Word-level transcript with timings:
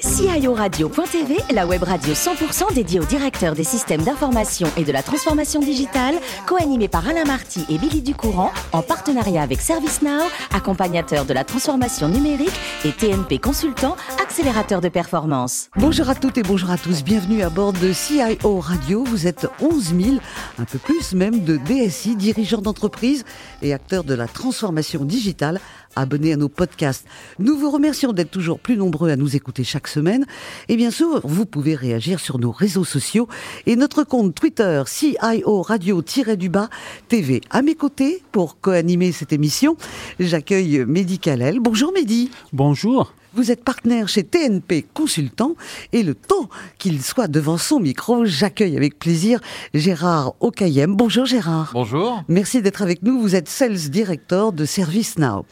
CIORadio.tv, 0.00 1.36
la 1.52 1.66
web 1.66 1.82
radio 1.82 2.14
100% 2.14 2.72
dédiée 2.74 3.00
aux 3.00 3.04
directeurs 3.04 3.54
des 3.54 3.64
systèmes 3.64 4.02
d'information 4.02 4.66
et 4.78 4.84
de 4.84 4.92
la 4.92 5.02
transformation 5.02 5.60
digitale, 5.60 6.14
co-animée 6.46 6.88
par 6.88 7.06
Alain 7.06 7.24
Marty 7.24 7.66
et 7.68 7.76
Billy 7.76 8.00
Ducourant, 8.00 8.50
en 8.72 8.80
partenariat 8.80 9.42
avec 9.42 9.60
ServiceNow, 9.60 10.22
accompagnateur 10.54 11.26
de 11.26 11.34
la 11.34 11.44
transformation 11.44 12.08
numérique 12.08 12.58
et 12.84 12.92
TNP 12.92 13.38
Consultant, 13.38 13.96
accélérateur 14.22 14.80
de 14.80 14.88
performance. 14.88 15.68
Bonjour 15.76 16.08
à 16.08 16.14
toutes 16.14 16.38
et 16.38 16.42
bonjour 16.42 16.70
à 16.70 16.78
tous, 16.78 17.04
bienvenue 17.04 17.42
à 17.42 17.50
bord 17.50 17.74
de 17.74 17.92
CIO 17.92 18.58
Radio. 18.58 19.04
Vous 19.04 19.26
êtes 19.26 19.48
11 19.60 19.94
000, 20.00 20.16
un 20.58 20.64
peu 20.64 20.78
plus 20.78 21.12
même, 21.12 21.44
de 21.44 21.58
DSI, 21.58 22.16
dirigeants 22.16 22.62
d'entreprise 22.62 23.24
et 23.60 23.74
acteurs 23.74 24.04
de 24.04 24.14
la 24.14 24.28
transformation 24.28 25.04
digitale 25.04 25.60
abonnés 25.96 26.32
à 26.32 26.36
nos 26.36 26.48
podcasts. 26.48 27.06
Nous 27.38 27.56
vous 27.56 27.70
remercions 27.70 28.12
d'être 28.12 28.30
toujours 28.30 28.60
plus 28.60 28.76
nombreux 28.76 29.10
à 29.10 29.16
nous 29.16 29.36
écouter 29.36 29.64
chaque 29.64 29.88
semaine. 29.88 30.26
Et 30.68 30.76
bien 30.76 30.90
sûr, 30.90 31.20
vous 31.24 31.46
pouvez 31.46 31.74
réagir 31.74 32.20
sur 32.20 32.38
nos 32.38 32.52
réseaux 32.52 32.84
sociaux 32.84 33.28
et 33.66 33.76
notre 33.76 34.04
compte 34.04 34.34
Twitter 34.34 34.82
CIO 34.86 35.62
Radio-du-bas 35.62 36.70
TV. 37.08 37.40
À 37.50 37.62
mes 37.62 37.74
côtés, 37.74 38.22
pour 38.32 38.60
co-animer 38.60 39.12
cette 39.12 39.32
émission, 39.32 39.76
j'accueille 40.18 40.84
Mehdi 40.86 41.18
Kalel. 41.18 41.60
Bonjour 41.60 41.92
Mehdi. 41.92 42.30
Bonjour. 42.52 43.12
Vous 43.32 43.52
êtes 43.52 43.62
partenaire 43.62 44.08
chez 44.08 44.24
TNP 44.24 44.84
Consultant 44.92 45.54
et 45.92 46.02
le 46.02 46.16
temps 46.16 46.48
qu'il 46.78 47.00
soit 47.00 47.28
devant 47.28 47.58
son 47.58 47.78
micro, 47.78 48.24
j'accueille 48.24 48.76
avec 48.76 48.98
plaisir 48.98 49.38
Gérard 49.72 50.34
Okayem. 50.40 50.96
Bonjour 50.96 51.26
Gérard. 51.26 51.70
Bonjour. 51.72 52.24
Merci 52.26 52.60
d'être 52.60 52.82
avec 52.82 53.04
nous. 53.04 53.20
Vous 53.20 53.36
êtes 53.36 53.48
Sales 53.48 53.90
Director 53.90 54.52
de 54.52 54.64
ServiceNow. 54.64 55.46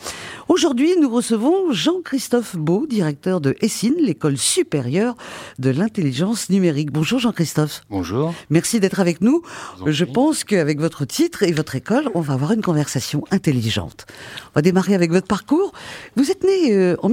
Aujourd'hui, 0.49 0.95
nous 1.01 1.09
recevons 1.09 1.73
Jean-Christophe 1.73 2.57
Beau, 2.57 2.87
directeur 2.89 3.41
de 3.41 3.55
Essine, 3.61 3.95
l'école 4.01 4.39
supérieure 4.39 5.15
de 5.61 5.71
l'intelligence 5.71 6.51
numérique. 6.51 6.91
Bonjour 6.91 7.21
Jean-Christophe. 7.21 7.83
Bonjour. 7.91 8.35
Merci 8.51 8.81
d'être 8.81 8.99
avec 8.99 9.21
nous. 9.21 9.43
Je 9.87 10.05
pense 10.05 10.43
qu'avec 10.43 10.81
votre 10.81 11.05
titre 11.05 11.45
et 11.45 11.53
votre 11.53 11.77
école, 11.77 12.11
on 12.15 12.23
va 12.23 12.35
avoir 12.35 12.53
une 12.53 12.63
conversation 12.63 13.23
intelligente. 13.31 14.07
On 14.47 14.55
va 14.57 14.63
démarrer 14.63 14.95
avec 14.95 15.13
votre 15.13 15.29
parcours. 15.29 15.73
Vous 16.17 16.33
êtes 16.33 16.43
né 16.43 16.73
euh, 16.73 16.97
en 17.03 17.09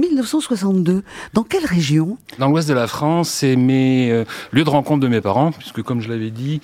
1962. 0.56 1.02
Dans 1.34 1.42
quelle 1.42 1.64
région? 1.64 2.18
Dans 2.38 2.48
l'ouest 2.48 2.68
de 2.68 2.74
la 2.74 2.86
France, 2.86 3.28
c'est 3.28 3.56
mes 3.56 4.10
euh, 4.10 4.24
lieux 4.52 4.64
de 4.64 4.70
rencontre 4.70 5.00
de 5.00 5.08
mes 5.08 5.20
parents, 5.20 5.52
puisque 5.52 5.82
comme 5.82 6.00
je 6.00 6.08
l'avais 6.08 6.30
dit, 6.30 6.60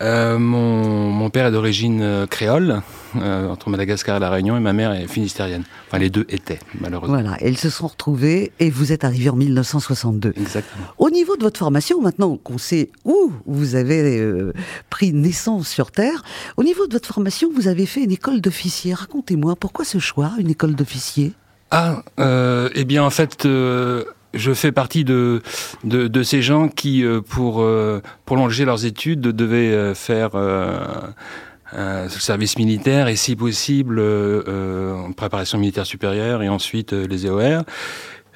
euh, 0.00 0.38
mon, 0.38 1.10
mon, 1.10 1.30
père 1.30 1.46
est 1.46 1.50
d'origine 1.50 2.00
euh, 2.02 2.26
créole, 2.26 2.82
euh, 3.16 3.48
entre 3.48 3.70
Madagascar 3.70 4.16
et 4.16 4.20
La 4.20 4.30
Réunion, 4.30 4.56
et 4.56 4.60
ma 4.60 4.72
mère 4.72 4.92
est 4.92 5.08
finistérienne. 5.08 5.64
Enfin, 5.86 5.98
les 5.98 6.10
deux 6.10 6.26
étaient, 6.28 6.60
malheureusement. 6.80 7.20
Voilà, 7.20 7.36
et 7.40 7.48
ils 7.48 7.58
se 7.58 7.70
sont 7.70 7.86
retrouvés, 7.86 8.52
et 8.60 8.70
vous 8.70 8.92
êtes 8.92 9.04
arrivé 9.04 9.30
en 9.30 9.36
1962. 9.36 10.34
Exactement. 10.36 10.84
Au 10.98 11.10
niveau 11.10 11.36
de 11.36 11.42
votre 11.42 11.58
formation, 11.58 12.00
maintenant 12.00 12.36
qu'on 12.36 12.58
sait 12.58 12.90
où 13.04 13.32
vous 13.46 13.74
avez 13.74 14.20
euh, 14.20 14.52
pris 14.90 15.12
naissance 15.12 15.68
sur 15.68 15.90
Terre, 15.90 16.22
au 16.56 16.62
niveau 16.62 16.86
de 16.86 16.92
votre 16.92 17.12
formation, 17.12 17.50
vous 17.54 17.66
avez 17.66 17.86
fait 17.86 18.04
une 18.04 18.12
école 18.12 18.40
d'officier. 18.40 18.94
Racontez-moi, 18.94 19.56
pourquoi 19.56 19.84
ce 19.84 19.98
choix, 19.98 20.32
une 20.38 20.50
école 20.50 20.74
d'officier? 20.74 21.32
Ah, 21.70 22.02
euh, 22.18 22.68
eh 22.74 22.84
bien, 22.84 23.04
en 23.04 23.10
fait... 23.10 23.46
Euh 23.46 24.04
je 24.34 24.52
fais 24.52 24.72
partie 24.72 25.04
de, 25.04 25.42
de, 25.84 26.22
ces 26.22 26.42
gens 26.42 26.68
qui, 26.68 27.04
euh, 27.04 27.20
pour 27.20 27.62
euh, 27.62 28.02
prolonger 28.24 28.64
leurs 28.64 28.84
études, 28.84 29.20
devaient 29.20 29.72
euh, 29.72 29.94
faire 29.94 30.30
le 30.34 32.08
service 32.08 32.58
militaire 32.58 33.08
et, 33.08 33.16
si 33.16 33.36
possible, 33.36 34.00
en 34.00 35.12
préparation 35.12 35.58
militaire 35.58 35.86
supérieure 35.86 36.42
et 36.42 36.48
ensuite 36.48 36.92
les 36.92 37.26
EOR. 37.26 37.62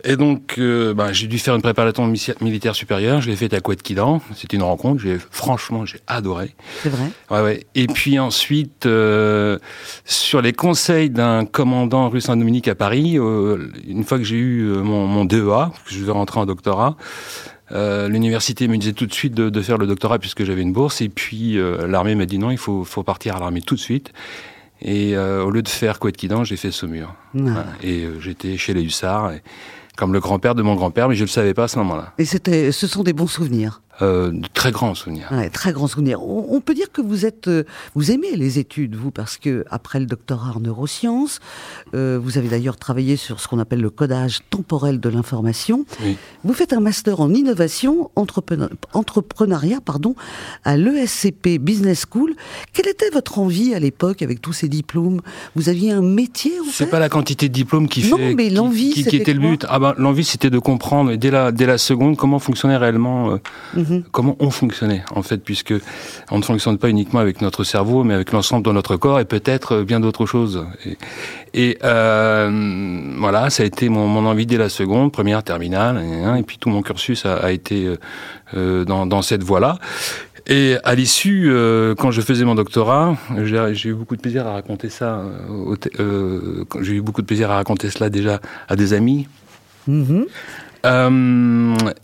Et 0.04 0.16
donc, 0.16 0.56
euh, 0.58 0.94
bah, 0.94 1.12
j'ai 1.12 1.28
dû 1.28 1.38
faire 1.38 1.54
une 1.54 1.62
préparation 1.62 2.12
militaire 2.40 2.74
supérieure. 2.74 3.20
Je 3.20 3.30
l'ai 3.30 3.36
faite 3.36 3.54
à 3.54 3.60
Couette-Quidan. 3.60 4.20
C'était 4.34 4.56
une 4.56 4.62
rencontre. 4.62 5.00
J'ai 5.00 5.18
franchement, 5.30 5.86
j'ai 5.86 6.00
adoré. 6.06 6.54
C'est 6.82 6.88
vrai. 6.88 7.10
Ouais, 7.30 7.40
ouais. 7.42 7.66
Et 7.74 7.86
puis 7.86 8.18
ensuite, 8.18 8.86
euh, 8.86 9.58
sur 10.04 10.42
les 10.42 10.52
conseils 10.52 11.10
d'un 11.10 11.44
commandant 11.44 12.08
rue 12.08 12.20
Saint-Dominique 12.20 12.68
à 12.68 12.74
Paris, 12.74 13.18
euh, 13.18 13.70
une 13.86 14.04
fois 14.04 14.18
que 14.18 14.24
j'ai 14.24 14.36
eu 14.36 14.64
mon, 14.64 15.06
mon 15.06 15.24
DEA, 15.24 15.70
que 15.86 15.94
je 15.94 16.00
devais 16.00 16.12
rentrer 16.12 16.40
en 16.40 16.46
doctorat. 16.46 16.96
L'université 17.74 18.68
me 18.68 18.76
disait 18.76 18.92
tout 18.92 19.06
de 19.06 19.14
suite 19.14 19.32
de, 19.32 19.48
de 19.48 19.62
faire 19.62 19.78
le 19.78 19.86
doctorat 19.86 20.18
puisque 20.18 20.44
j'avais 20.44 20.60
une 20.60 20.74
bourse 20.74 21.00
et 21.00 21.08
puis 21.08 21.58
l'armée 21.88 22.14
m'a 22.14 22.26
dit 22.26 22.38
non 22.38 22.50
il 22.50 22.58
faut, 22.58 22.84
faut 22.84 23.02
partir 23.02 23.36
à 23.36 23.40
l'armée 23.40 23.62
tout 23.62 23.76
de 23.76 23.80
suite 23.80 24.12
et 24.82 25.16
au 25.16 25.50
lieu 25.50 25.62
de 25.62 25.68
faire 25.70 25.98
Couette-Quidan 25.98 26.44
j'ai 26.44 26.58
fait 26.58 26.70
Saumur 26.70 27.14
Ah. 27.34 27.64
et 27.82 28.06
j'étais 28.20 28.58
chez 28.58 28.74
les 28.74 28.82
hussards 28.82 29.32
et, 29.32 29.42
comme 29.96 30.12
le 30.12 30.20
grand-père 30.20 30.54
de 30.54 30.62
mon 30.62 30.74
grand-père, 30.74 31.08
mais 31.08 31.14
je 31.14 31.20
ne 31.20 31.26
le 31.26 31.30
savais 31.30 31.54
pas 31.54 31.64
à 31.64 31.68
ce 31.68 31.78
moment-là. 31.78 32.12
Et 32.18 32.24
c'était, 32.24 32.72
ce 32.72 32.86
sont 32.86 33.02
des 33.02 33.12
bons 33.12 33.26
souvenirs 33.26 33.81
euh, 34.00 34.30
de 34.30 34.48
très 34.54 34.72
grands 34.72 34.94
souvenirs. 34.94 35.28
Ouais, 35.30 35.50
très 35.50 35.72
grands 35.72 35.86
souvenirs. 35.86 36.22
On, 36.22 36.46
on, 36.48 36.60
peut 36.62 36.72
dire 36.72 36.90
que 36.90 37.02
vous 37.02 37.26
êtes, 37.26 37.48
euh, 37.48 37.64
vous 37.94 38.10
aimez 38.10 38.34
les 38.36 38.58
études, 38.58 38.94
vous, 38.96 39.10
parce 39.10 39.36
que 39.36 39.66
après 39.70 40.00
le 40.00 40.06
doctorat 40.06 40.54
en 40.56 40.60
neurosciences, 40.60 41.40
euh, 41.94 42.18
vous 42.20 42.38
avez 42.38 42.48
d'ailleurs 42.48 42.78
travaillé 42.78 43.16
sur 43.16 43.38
ce 43.38 43.48
qu'on 43.48 43.58
appelle 43.58 43.82
le 43.82 43.90
codage 43.90 44.40
temporel 44.48 44.98
de 44.98 45.10
l'information. 45.10 45.84
Oui. 46.02 46.16
Vous 46.42 46.54
faites 46.54 46.72
un 46.72 46.80
master 46.80 47.20
en 47.20 47.34
innovation, 47.34 48.10
entrepreneur, 48.16 48.70
entrepreneuriat, 48.94 49.80
pardon, 49.84 50.14
à 50.64 50.78
l'ESCP 50.78 51.58
Business 51.60 52.06
School. 52.10 52.34
Quelle 52.72 52.88
était 52.88 53.10
votre 53.10 53.38
envie 53.38 53.74
à 53.74 53.78
l'époque 53.78 54.22
avec 54.22 54.40
tous 54.40 54.54
ces 54.54 54.68
diplômes? 54.68 55.20
Vous 55.54 55.68
aviez 55.68 55.92
un 55.92 56.02
métier 56.02 56.52
en 56.60 56.64
C'est 56.72 56.86
pas 56.86 56.98
la 56.98 57.10
quantité 57.10 57.48
de 57.48 57.52
diplômes 57.52 57.88
qui 57.88 58.08
non, 58.08 58.16
fait, 58.16 58.34
mais 58.34 58.48
qui, 58.48 58.54
l'envie, 58.54 58.90
qui, 58.94 59.04
qui 59.04 59.16
était 59.16 59.34
le 59.34 59.40
but. 59.40 59.66
Ah 59.68 59.78
ben, 59.78 59.94
l'envie, 59.98 60.24
c'était 60.24 60.50
de 60.50 60.58
comprendre 60.58 61.14
dès 61.16 61.30
la 61.30 61.52
dès 61.52 61.66
la 61.66 61.76
seconde 61.76 62.16
comment 62.16 62.38
fonctionnait 62.38 62.78
réellement. 62.78 63.38
Mm 63.74 63.82
-hmm. 63.82 63.91
Comment 64.10 64.36
on 64.40 64.50
fonctionnait 64.50 65.04
en 65.14 65.22
fait, 65.22 65.38
puisque 65.38 65.74
on 66.30 66.38
ne 66.38 66.42
fonctionne 66.42 66.78
pas 66.78 66.88
uniquement 66.88 67.20
avec 67.20 67.40
notre 67.40 67.64
cerveau, 67.64 68.04
mais 68.04 68.14
avec 68.14 68.32
l'ensemble 68.32 68.64
de 68.64 68.72
notre 68.72 68.96
corps 68.96 69.20
et 69.20 69.24
peut-être 69.24 69.82
bien 69.82 70.00
d'autres 70.00 70.26
choses. 70.26 70.66
Et, 70.86 70.96
et 71.54 71.78
euh, 71.84 73.14
voilà, 73.18 73.50
ça 73.50 73.62
a 73.62 73.66
été 73.66 73.88
mon, 73.88 74.06
mon, 74.08 74.26
envie 74.26 74.46
dès 74.46 74.56
la 74.56 74.68
seconde, 74.68 75.12
première, 75.12 75.42
terminale, 75.42 76.02
et, 76.38 76.42
puis 76.42 76.58
tout 76.58 76.70
mon 76.70 76.82
cursus 76.82 77.26
a, 77.26 77.34
a 77.36 77.50
été 77.50 77.96
euh, 78.54 78.84
dans, 78.84 79.06
dans, 79.06 79.22
cette 79.22 79.42
voie-là. 79.42 79.78
Et 80.46 80.76
à 80.82 80.94
l'issue, 80.94 81.50
euh, 81.50 81.94
quand 81.94 82.10
je 82.10 82.20
faisais 82.20 82.44
mon 82.44 82.54
doctorat, 82.54 83.16
j'ai 83.44 83.88
eu 83.88 83.94
beaucoup 83.94 84.16
de 84.16 84.20
plaisir 84.20 84.46
à 84.46 84.52
raconter 84.52 84.88
ça. 84.88 85.22
Euh, 86.00 86.64
j'ai 86.80 86.94
eu 86.94 87.00
beaucoup 87.00 87.22
de 87.22 87.26
plaisir 87.26 87.50
à 87.50 87.54
raconter 87.56 87.90
cela 87.90 88.10
déjà 88.10 88.40
à 88.68 88.76
des 88.76 88.92
amis. 88.92 89.28
Mm 89.86 90.04
-hmm. 90.04 90.24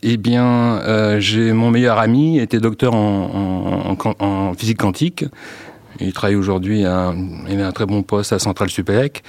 Euh, 0.04 0.08
eh 0.10 0.16
bien, 0.16 0.78
euh, 0.78 1.20
j'ai 1.20 1.52
mon 1.52 1.70
meilleur 1.70 1.98
ami 1.98 2.38
était 2.38 2.60
docteur 2.60 2.94
en, 2.94 3.96
en, 3.98 4.24
en 4.24 4.54
physique 4.54 4.78
quantique. 4.78 5.24
Il 6.00 6.12
travaille 6.12 6.36
aujourd'hui, 6.36 6.80
il 6.80 6.86
a 6.86 7.08
un 7.08 7.72
très 7.72 7.86
bon 7.86 8.02
poste 8.02 8.32
à 8.32 8.38
Centrale 8.38 8.70
Supélec. 8.70 9.22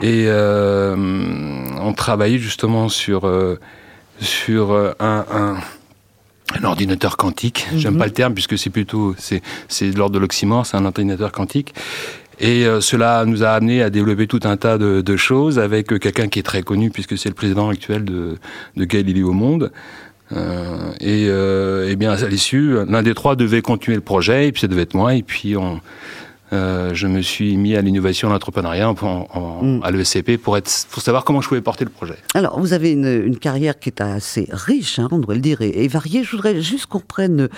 Et 0.00 0.24
euh, 0.28 0.94
on 1.80 1.92
travaillait 1.92 2.38
justement 2.38 2.88
sur 2.88 3.30
sur 4.20 4.72
un, 4.72 4.94
un, 5.30 5.56
un, 6.56 6.64
ordinateur 6.64 7.16
quantique. 7.16 7.66
Mm 7.70 7.74
-hmm. 7.74 7.78
J'aime 7.80 7.98
pas 7.98 8.06
le 8.06 8.12
terme 8.12 8.34
puisque 8.34 8.56
c'est 8.56 8.70
plutôt 8.70 9.14
c'est 9.18 9.42
c'est 9.68 9.90
de 9.90 9.98
l'ordre 9.98 10.14
de 10.14 10.20
l'oxymore. 10.20 10.64
C'est 10.66 10.76
un 10.78 10.86
ordinateur 10.86 11.30
quantique. 11.32 11.74
Et 12.40 12.66
euh, 12.66 12.80
cela 12.80 13.24
nous 13.26 13.42
a 13.42 13.48
amené 13.50 13.82
à 13.82 13.90
développer 13.90 14.26
tout 14.26 14.40
un 14.44 14.56
tas 14.56 14.78
de, 14.78 15.16
choses 15.16 15.58
avec 15.58 15.88
quelqu'un 15.98 16.28
qui 16.28 16.38
est 16.38 16.44
très 16.44 16.62
connu 16.62 16.90
puisque 16.90 17.18
c'est 17.18 17.28
le 17.28 17.34
président 17.34 17.68
actuel 17.68 18.04
de, 18.04 18.36
de 18.76 18.84
Galileo 18.84 19.32
Monde. 19.32 19.72
Euh, 20.32 20.92
et, 21.00 21.26
euh, 21.28 21.88
et, 21.88 21.96
bien 21.96 22.12
à 22.12 22.28
l'issue, 22.28 22.76
l'un 22.86 23.02
des 23.02 23.14
trois 23.14 23.34
devait 23.34 23.62
continuer 23.62 23.96
le 23.96 24.02
projet 24.02 24.48
et 24.48 24.52
puis 24.52 24.60
ça 24.60 24.68
devait 24.68 24.82
être 24.82 24.94
moi. 24.94 25.14
Et 25.14 25.22
puis 25.22 25.56
on, 25.56 25.80
euh, 26.52 26.94
je 26.94 27.06
me 27.06 27.20
suis 27.20 27.56
mis 27.56 27.76
à 27.76 27.82
l'innovation, 27.82 28.28
à 28.28 28.32
l'entrepreneuriat 28.32 28.92
mm. 28.92 29.80
à 29.82 29.90
l'ESCP 29.90 30.36
pour, 30.36 30.56
être, 30.56 30.70
pour 30.90 31.02
savoir 31.02 31.24
comment 31.24 31.40
je 31.40 31.48
pouvais 31.48 31.60
porter 31.60 31.84
le 31.84 31.90
projet. 31.90 32.16
Alors, 32.34 32.58
vous 32.58 32.72
avez 32.72 32.92
une, 32.92 33.06
une 33.06 33.38
carrière 33.38 33.78
qui 33.78 33.90
est 33.90 34.00
assez 34.00 34.48
riche, 34.50 34.98
hein, 34.98 35.08
on 35.10 35.18
doit 35.18 35.34
le 35.34 35.40
dire, 35.40 35.60
et, 35.60 35.84
et, 35.84 35.88
variée. 35.88 36.24
Je 36.24 36.30
voudrais 36.30 36.60
juste 36.60 36.86
qu'on 36.86 37.00
prenne, 37.00 37.48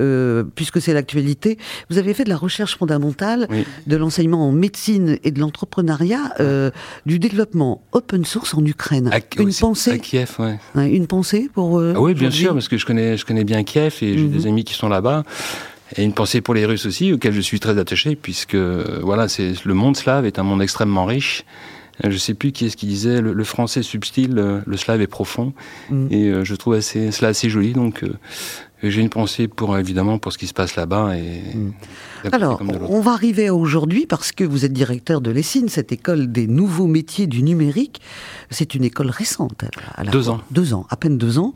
euh, 0.00 0.44
puisque 0.54 0.80
c'est 0.80 0.94
l'actualité, 0.94 1.58
vous 1.90 1.98
avez 1.98 2.14
fait 2.14 2.24
de 2.24 2.30
la 2.30 2.36
recherche 2.36 2.76
fondamentale, 2.76 3.46
oui. 3.50 3.64
de 3.86 3.96
l'enseignement 3.96 4.48
en 4.48 4.52
médecine 4.52 5.18
et 5.24 5.30
de 5.30 5.40
l'entrepreneuriat, 5.40 6.34
euh, 6.40 6.70
du 7.06 7.18
développement 7.18 7.82
open 7.92 8.24
source 8.24 8.54
en 8.54 8.64
Ukraine. 8.64 9.10
À, 9.12 9.18
une 9.40 9.48
aussi, 9.48 9.60
pensée 9.60 9.90
À 9.92 9.98
Kiev, 9.98 10.36
ouais. 10.38 10.58
Une 10.90 11.06
pensée 11.06 11.50
pour... 11.52 11.80
Ah 11.80 12.00
oui, 12.00 12.14
bien 12.14 12.30
sûr, 12.30 12.54
parce 12.54 12.68
que 12.68 12.78
je 12.78 12.86
connais, 12.86 13.16
je 13.16 13.24
connais 13.26 13.44
bien 13.44 13.62
Kiev 13.62 13.96
et 14.02 14.16
j'ai 14.16 14.24
mm 14.24 14.28
-hmm. 14.28 14.30
des 14.30 14.46
amis 14.46 14.64
qui 14.64 14.74
sont 14.74 14.88
là-bas. 14.88 15.22
Et 15.96 16.04
une 16.04 16.12
pensée 16.12 16.40
pour 16.40 16.54
les 16.54 16.66
Russes 16.66 16.86
aussi, 16.86 17.12
auxquels 17.12 17.32
je 17.32 17.40
suis 17.40 17.60
très 17.60 17.78
attaché, 17.78 18.16
puisque 18.16 18.56
voilà, 18.56 19.28
c'est 19.28 19.64
le 19.64 19.74
monde 19.74 19.96
slave 19.96 20.26
est 20.26 20.38
un 20.38 20.42
monde 20.42 20.62
extrêmement 20.62 21.04
riche. 21.06 21.44
Je 22.04 22.08
ne 22.08 22.16
sais 22.16 22.34
plus 22.34 22.52
qui 22.52 22.66
est-ce 22.66 22.76
qui 22.76 22.86
disait 22.86 23.20
le, 23.20 23.32
le 23.32 23.44
français 23.44 23.82
subtil, 23.82 24.32
le, 24.32 24.62
le, 24.64 24.76
slave 24.76 25.00
est 25.00 25.08
profond, 25.08 25.52
Mm. 25.90 26.06
et 26.10 26.28
euh, 26.28 26.44
je 26.44 26.54
trouve 26.54 26.74
assez, 26.74 27.10
cela 27.10 27.30
assez 27.30 27.50
joli. 27.50 27.72
Donc, 27.72 28.04
euh, 28.04 28.12
j'ai 28.82 29.00
une 29.00 29.08
pensée 29.08 29.48
pour 29.48 29.76
évidemment 29.76 30.18
pour 30.18 30.32
ce 30.32 30.38
qui 30.38 30.46
se 30.46 30.54
passe 30.54 30.76
là-bas 30.76 31.16
et 31.16 31.56
mm. 31.56 31.72
alors 32.32 32.62
on 32.88 33.00
va 33.00 33.12
arriver 33.12 33.48
à 33.48 33.54
aujourd'hui 33.54 34.06
parce 34.06 34.32
que 34.32 34.44
vous 34.44 34.64
êtes 34.64 34.72
directeur 34.72 35.20
de 35.20 35.30
l'ESSIN, 35.30 35.66
cette 35.68 35.92
école 35.92 36.30
des 36.30 36.46
nouveaux 36.46 36.86
métiers 36.86 37.26
du 37.26 37.42
numérique. 37.42 38.00
C'est 38.50 38.74
une 38.74 38.84
école 38.84 39.10
récente. 39.10 39.64
À 39.94 40.04
deux 40.04 40.28
ans. 40.28 40.40
Deux 40.50 40.74
ans, 40.74 40.86
à 40.90 40.96
peine 40.96 41.18
deux 41.18 41.38
ans. 41.38 41.54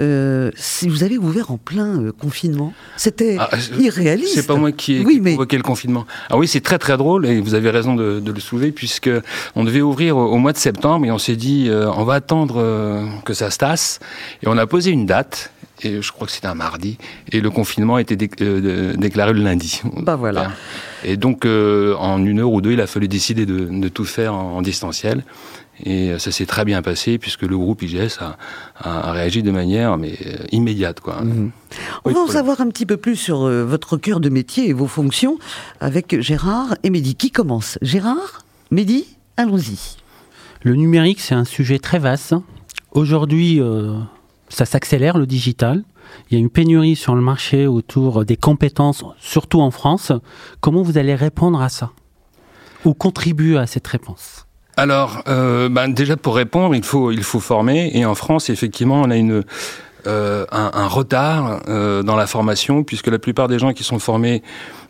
Euh, 0.00 0.50
si 0.54 0.88
vous 0.88 1.02
avez 1.02 1.18
ouvert 1.18 1.50
en 1.50 1.56
plein 1.56 2.00
euh, 2.00 2.12
confinement, 2.12 2.72
c'était 2.96 3.36
ah, 3.38 3.50
irréaliste. 3.78 4.34
C'est 4.34 4.46
pas 4.46 4.54
moi 4.54 4.70
qui 4.72 4.96
ai 4.96 5.04
oui, 5.04 5.20
provoqué 5.20 5.56
le 5.56 5.62
confinement. 5.62 6.06
Ah 6.30 6.36
oui, 6.36 6.46
c'est 6.46 6.60
très 6.60 6.78
très 6.78 6.96
drôle 6.96 7.26
et 7.26 7.40
vous 7.40 7.54
avez 7.54 7.70
raison 7.70 7.94
de, 7.94 8.22
le 8.24 8.40
soulever 8.40 8.72
puisque 8.72 9.10
on 9.56 9.64
devait 9.64 9.80
ouvrir 9.80 10.16
au, 10.16 10.36
mois 10.36 10.52
de 10.52 10.58
septembre 10.58 11.06
et 11.06 11.10
on 11.10 11.18
s'est 11.18 11.36
dit 11.36 11.66
euh, 11.68 11.90
on 11.90 12.04
va 12.04 12.14
attendre 12.14 12.58
que 13.24 13.34
ça 13.34 13.50
se 13.50 13.58
tasse 13.58 14.00
et 14.42 14.48
on 14.48 14.56
a 14.58 14.66
posé 14.66 14.90
une 14.90 15.06
date 15.06 15.50
et 15.82 16.02
je 16.02 16.12
crois 16.12 16.26
que 16.26 16.32
c'était 16.32 16.48
un 16.48 16.54
mardi, 16.58 16.98
et 17.32 17.40
le 17.40 17.50
confinement 17.50 17.94
a 17.94 18.02
été 18.02 18.18
euh, 18.42 18.94
déclaré 18.96 19.32
le 19.32 19.42
lundi. 19.42 19.80
Bah 19.96 20.16
voilà. 20.16 20.50
Et 21.04 21.16
donc, 21.16 21.44
euh, 21.44 21.94
en 21.96 22.24
une 22.24 22.40
heure 22.40 22.52
ou 22.52 22.60
deux, 22.60 22.72
il 22.72 22.80
a 22.80 22.86
fallu 22.86 23.08
décider 23.08 23.46
de, 23.46 23.88
tout 23.88 24.04
faire 24.04 24.34
en, 24.34 24.60
distanciel. 24.62 25.24
Et 25.84 26.10
euh, 26.10 26.18
ça 26.18 26.32
s'est 26.32 26.46
très 26.46 26.64
bien 26.64 26.82
passé 26.82 27.18
puisque 27.18 27.42
le 27.42 27.56
groupe 27.56 27.82
IGS 27.82 28.18
a, 28.80 29.12
réagi 29.12 29.42
de 29.42 29.52
manière 29.52 29.96
mais 29.96 30.18
immédiate. 30.50 31.00
Quoi. 31.00 31.22
Mhm. 31.22 31.50
On 32.04 32.10
va 32.10 32.20
en 32.20 32.26
savoir 32.26 32.60
un 32.60 32.68
petit 32.68 32.86
peu 32.86 32.96
plus 32.96 33.16
sur 33.16 33.48
votre 33.48 33.96
cœur 33.96 34.18
de 34.20 34.28
métier 34.28 34.68
et 34.68 34.72
vos 34.72 34.88
fonctions 34.88 35.38
avec 35.80 36.20
Gérard 36.20 36.74
et 36.82 36.90
Mehdi. 36.90 37.14
Qui 37.14 37.30
commence? 37.30 37.78
Gérard? 37.80 38.44
Mehdi? 38.70 39.06
Allons-y. 39.36 39.96
Le 40.62 40.74
numérique, 40.74 41.20
c'est 41.20 41.36
un 41.36 41.44
sujet 41.44 41.78
très 41.78 42.00
vaste. 42.00 42.34
Aujourd'hui, 42.90 43.60
ça 44.48 44.64
s'accélère 44.64 45.16
le 45.18 45.26
digital. 45.26 45.84
Il 46.30 46.34
y 46.34 46.36
a 46.36 46.40
une 46.40 46.50
pénurie 46.50 46.96
sur 46.96 47.14
le 47.14 47.20
marché 47.20 47.66
autour 47.66 48.24
des 48.24 48.36
compétences, 48.36 49.04
surtout 49.18 49.60
en 49.60 49.70
France. 49.70 50.12
Comment 50.60 50.82
vous 50.82 50.98
allez 50.98 51.14
répondre 51.14 51.60
à 51.60 51.68
ça 51.68 51.90
Ou 52.84 52.94
contribuer 52.94 53.58
à 53.58 53.66
cette 53.66 53.86
réponse? 53.86 54.48
Alors, 54.78 55.24
euh, 55.26 55.68
ben 55.68 55.88
déjà 55.88 56.16
pour 56.16 56.36
répondre, 56.36 56.76
il 56.76 56.84
faut 56.84 57.10
il 57.10 57.24
faut 57.24 57.40
former 57.40 57.90
et 57.94 58.04
en 58.04 58.14
France 58.14 58.48
effectivement 58.48 59.02
on 59.02 59.10
a 59.10 59.16
une 59.16 59.42
euh, 60.06 60.46
un, 60.52 60.86
retard 60.86 61.62
euh, 61.66 62.04
dans 62.04 62.14
la 62.14 62.28
formation 62.28 62.84
puisque 62.84 63.08
la 63.08 63.18
plupart 63.18 63.48
des 63.48 63.58
gens 63.58 63.72
qui 63.72 63.82
sont 63.82 63.98
formés, 63.98 64.40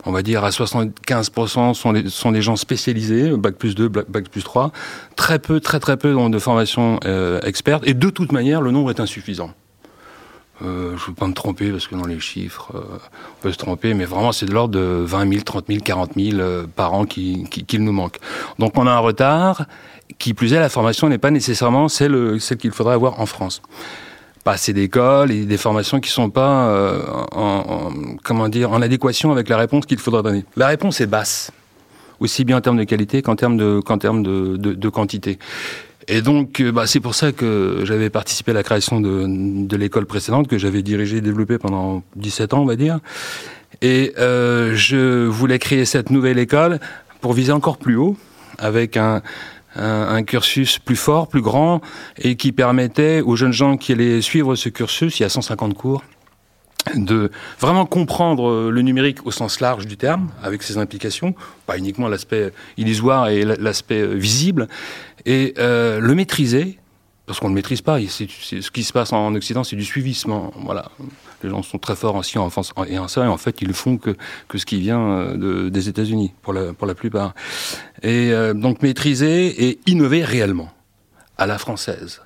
on 0.05 0.13
va 0.13 0.21
dire 0.21 0.45
à 0.45 0.51
75% 0.51 1.73
sont 1.73 1.95
sont 2.07 2.33
des 2.33 2.43
gens 2.43 2.57
spécialisés, 2.57 3.31
bac 3.31 3.55
plus 3.55 3.75
2, 3.75 3.89
bac 3.89 4.29
plus 4.29 4.45
3, 4.45 4.73
très 5.17 5.39
peu, 5.39 5.59
très 5.59 5.81
très 5.81 5.97
peu 5.97 6.15
de 6.29 6.39
formation 6.39 7.01
experte 7.43 7.89
et 7.89 7.95
de 7.95 8.11
toute 8.11 8.33
manière 8.33 8.61
le 8.61 8.73
nombre 8.73 8.91
est 8.91 9.01
insuffisant. 9.01 9.55
Euh, 10.63 10.97
je 10.97 11.03
ne 11.03 11.07
veux 11.09 11.15
pas 11.15 11.27
me 11.27 11.35
tromper 11.35 11.71
parce 11.71 11.87
que 11.87 11.95
dans 11.95 12.07
les 12.07 12.19
chiffres, 12.19 12.73
euh, 12.75 12.81
on 13.39 13.43
peut 13.43 13.53
se 13.53 13.59
tromper, 13.59 13.95
mais 13.95 14.05
vraiment 14.05 14.33
c'est 14.33 14.47
de 14.47 14.53
l'ordre 14.53 14.75
de 14.75 14.81
20 14.81 15.31
000, 15.31 15.43
30 15.45 15.67
000, 15.69 15.81
40 15.85 16.13
000 16.17 16.67
par 16.75 16.95
an 16.95 17.05
qui, 17.05 17.47
nous 17.79 17.93
manque. 17.93 18.19
Donc 18.59 18.73
on 18.77 18.87
a 18.87 18.91
un 18.91 18.99
retard. 18.99 19.67
Qui 20.19 20.33
plus 20.33 20.55
est, 20.55 20.59
la 20.59 20.71
formation 20.71 21.09
n'est 21.11 21.19
pas 21.19 21.31
nécessairement 21.31 21.89
celle, 21.89 22.41
celle 22.41 22.57
qu'il 22.57 22.73
faudrait 22.73 22.95
avoir 22.95 23.21
en 23.21 23.27
France. 23.27 23.61
Pas 24.43 24.53
assez 24.53 24.73
d'écoles 24.73 25.31
et 25.31 25.45
des 25.45 25.59
formations 25.59 26.01
qui 26.01 26.11
sont 26.11 26.31
pas 26.31 26.69
euh, 26.69 27.03
en, 27.33 27.91
comment 28.25 28.49
dire 28.49 28.73
en 28.73 28.81
adéquation 28.81 29.31
avec 29.31 29.51
la 29.51 29.59
réponse 29.59 29.85
qu'il 29.85 29.99
faudrait 29.99 30.23
donner. 30.23 30.45
La 30.57 30.67
réponse 30.67 31.03
est 31.03 31.07
basse, 31.07 31.53
aussi 32.21 32.45
bien 32.45 32.57
en 32.57 32.61
termes 32.63 32.79
de 32.79 32.85
qualité 32.85 33.21
qu'en 33.21 33.37
termes 33.37 33.59
de 33.59 34.89
quantité. 34.89 35.39
Et 36.09 36.23
donc, 36.23 36.61
euh, 36.61 36.73
bah, 36.73 36.87
c'est 36.87 37.01
pour 37.01 37.15
ça 37.15 37.33
que 37.33 37.83
j'avais 37.85 38.09
participé 38.09 38.53
à 38.53 38.55
la 38.55 38.63
création 38.63 39.01
de, 39.01 39.77
l'école 39.77 40.07
précédente, 40.07 40.49
que 40.49 40.57
j'avais 40.57 40.83
dirigée 40.83 41.19
et 41.19 41.21
développée 41.21 41.59
pendant 41.59 42.03
17 42.17 42.55
ans, 42.55 42.63
on 42.63 42.65
va 42.65 42.77
dire. 42.77 42.99
Et 43.83 44.15
euh, 44.19 44.75
je 44.75 45.27
voulais 45.27 45.59
créer 45.59 45.85
cette 45.85 46.11
nouvelle 46.11 46.39
école 46.39 46.81
pour 47.21 47.35
viser 47.35 47.53
encore 47.53 47.77
plus 47.77 47.97
haut, 47.97 48.17
avec 48.59 48.97
un, 48.97 49.21
un, 49.77 50.09
un, 50.09 50.23
cursus 50.23 50.79
plus 50.79 50.97
fort, 50.97 51.29
plus 51.29 51.43
grand, 51.43 51.83
et 52.17 52.37
qui 52.37 52.53
permettait 52.53 53.21
aux 53.21 53.37
jeunes 53.37 53.53
gens 53.53 53.77
qui 53.77 53.93
allaient 53.93 54.23
suivre 54.23 54.55
ce 54.55 54.71
cursus, 54.71 55.21
il 55.21 55.25
y 55.25 55.27
a 55.27 55.29
150 55.29 55.75
cours, 55.75 56.03
de 56.95 57.31
vraiment 57.59 57.87
comprendre 57.87 58.71
le 58.71 58.83
numérique 58.83 59.27
au 59.27 59.31
sens 59.31 59.61
large 59.61 59.87
du 59.87 59.97
terme, 59.97 60.31
avec 60.43 60.63
ses 60.63 60.79
implications, 60.79 61.35
pas 61.67 61.77
uniquement 61.77 62.09
l'aspect 62.09 62.53
illusoire 62.77 63.29
et 63.29 63.45
l'aspect 63.45 64.07
visible, 64.07 64.69
et 65.27 65.55
euh, 65.59 66.01
le 66.01 66.15
maîtriser, 66.15 66.79
parce 67.27 67.41
qu'on 67.41 67.49
ne 67.49 67.53
le 67.53 67.57
maîtrise 67.57 67.83
pas. 67.83 67.99
C'est, 68.09 68.29
ce 68.29 68.71
qui 68.71 68.83
se 68.83 68.93
passe 68.93 69.13
en 69.13 69.35
Occident, 69.35 69.65
c'est 69.65 69.77
du 69.77 69.85
suivissement. 69.85 70.53
Voilà. 70.65 70.91
Les 71.43 71.51
gens 71.51 71.63
sont 71.63 71.79
très 71.79 71.95
forts 71.95 72.17
en 72.17 72.23
science 72.23 72.59
et 72.89 72.99
en 72.99 73.09
ça, 73.09 73.25
et 73.25 73.29
en 73.29 73.37
fait, 73.37 73.61
ils 73.61 73.75
font 73.75 73.99
que, 73.99 74.17
que 74.49 74.59
ce 74.59 74.65
qui 74.65 74.81
vient 74.81 75.01
euh, 75.01 75.37
de, 75.37 75.69
des 75.69 75.89
États-Unis, 75.89 76.33
pour 76.43 76.53
la, 76.53 76.73
pour 76.73 76.87
la 76.87 76.95
plupart. 76.95 77.35
Et 78.03 78.33
euh, 78.33 78.55
donc 78.55 78.83
maîtriser 78.83 79.69
et 79.69 79.79
innover 79.87 80.25
réellement, 80.25 80.71
à 81.37 81.47
la 81.47 81.59
française. 81.59 82.23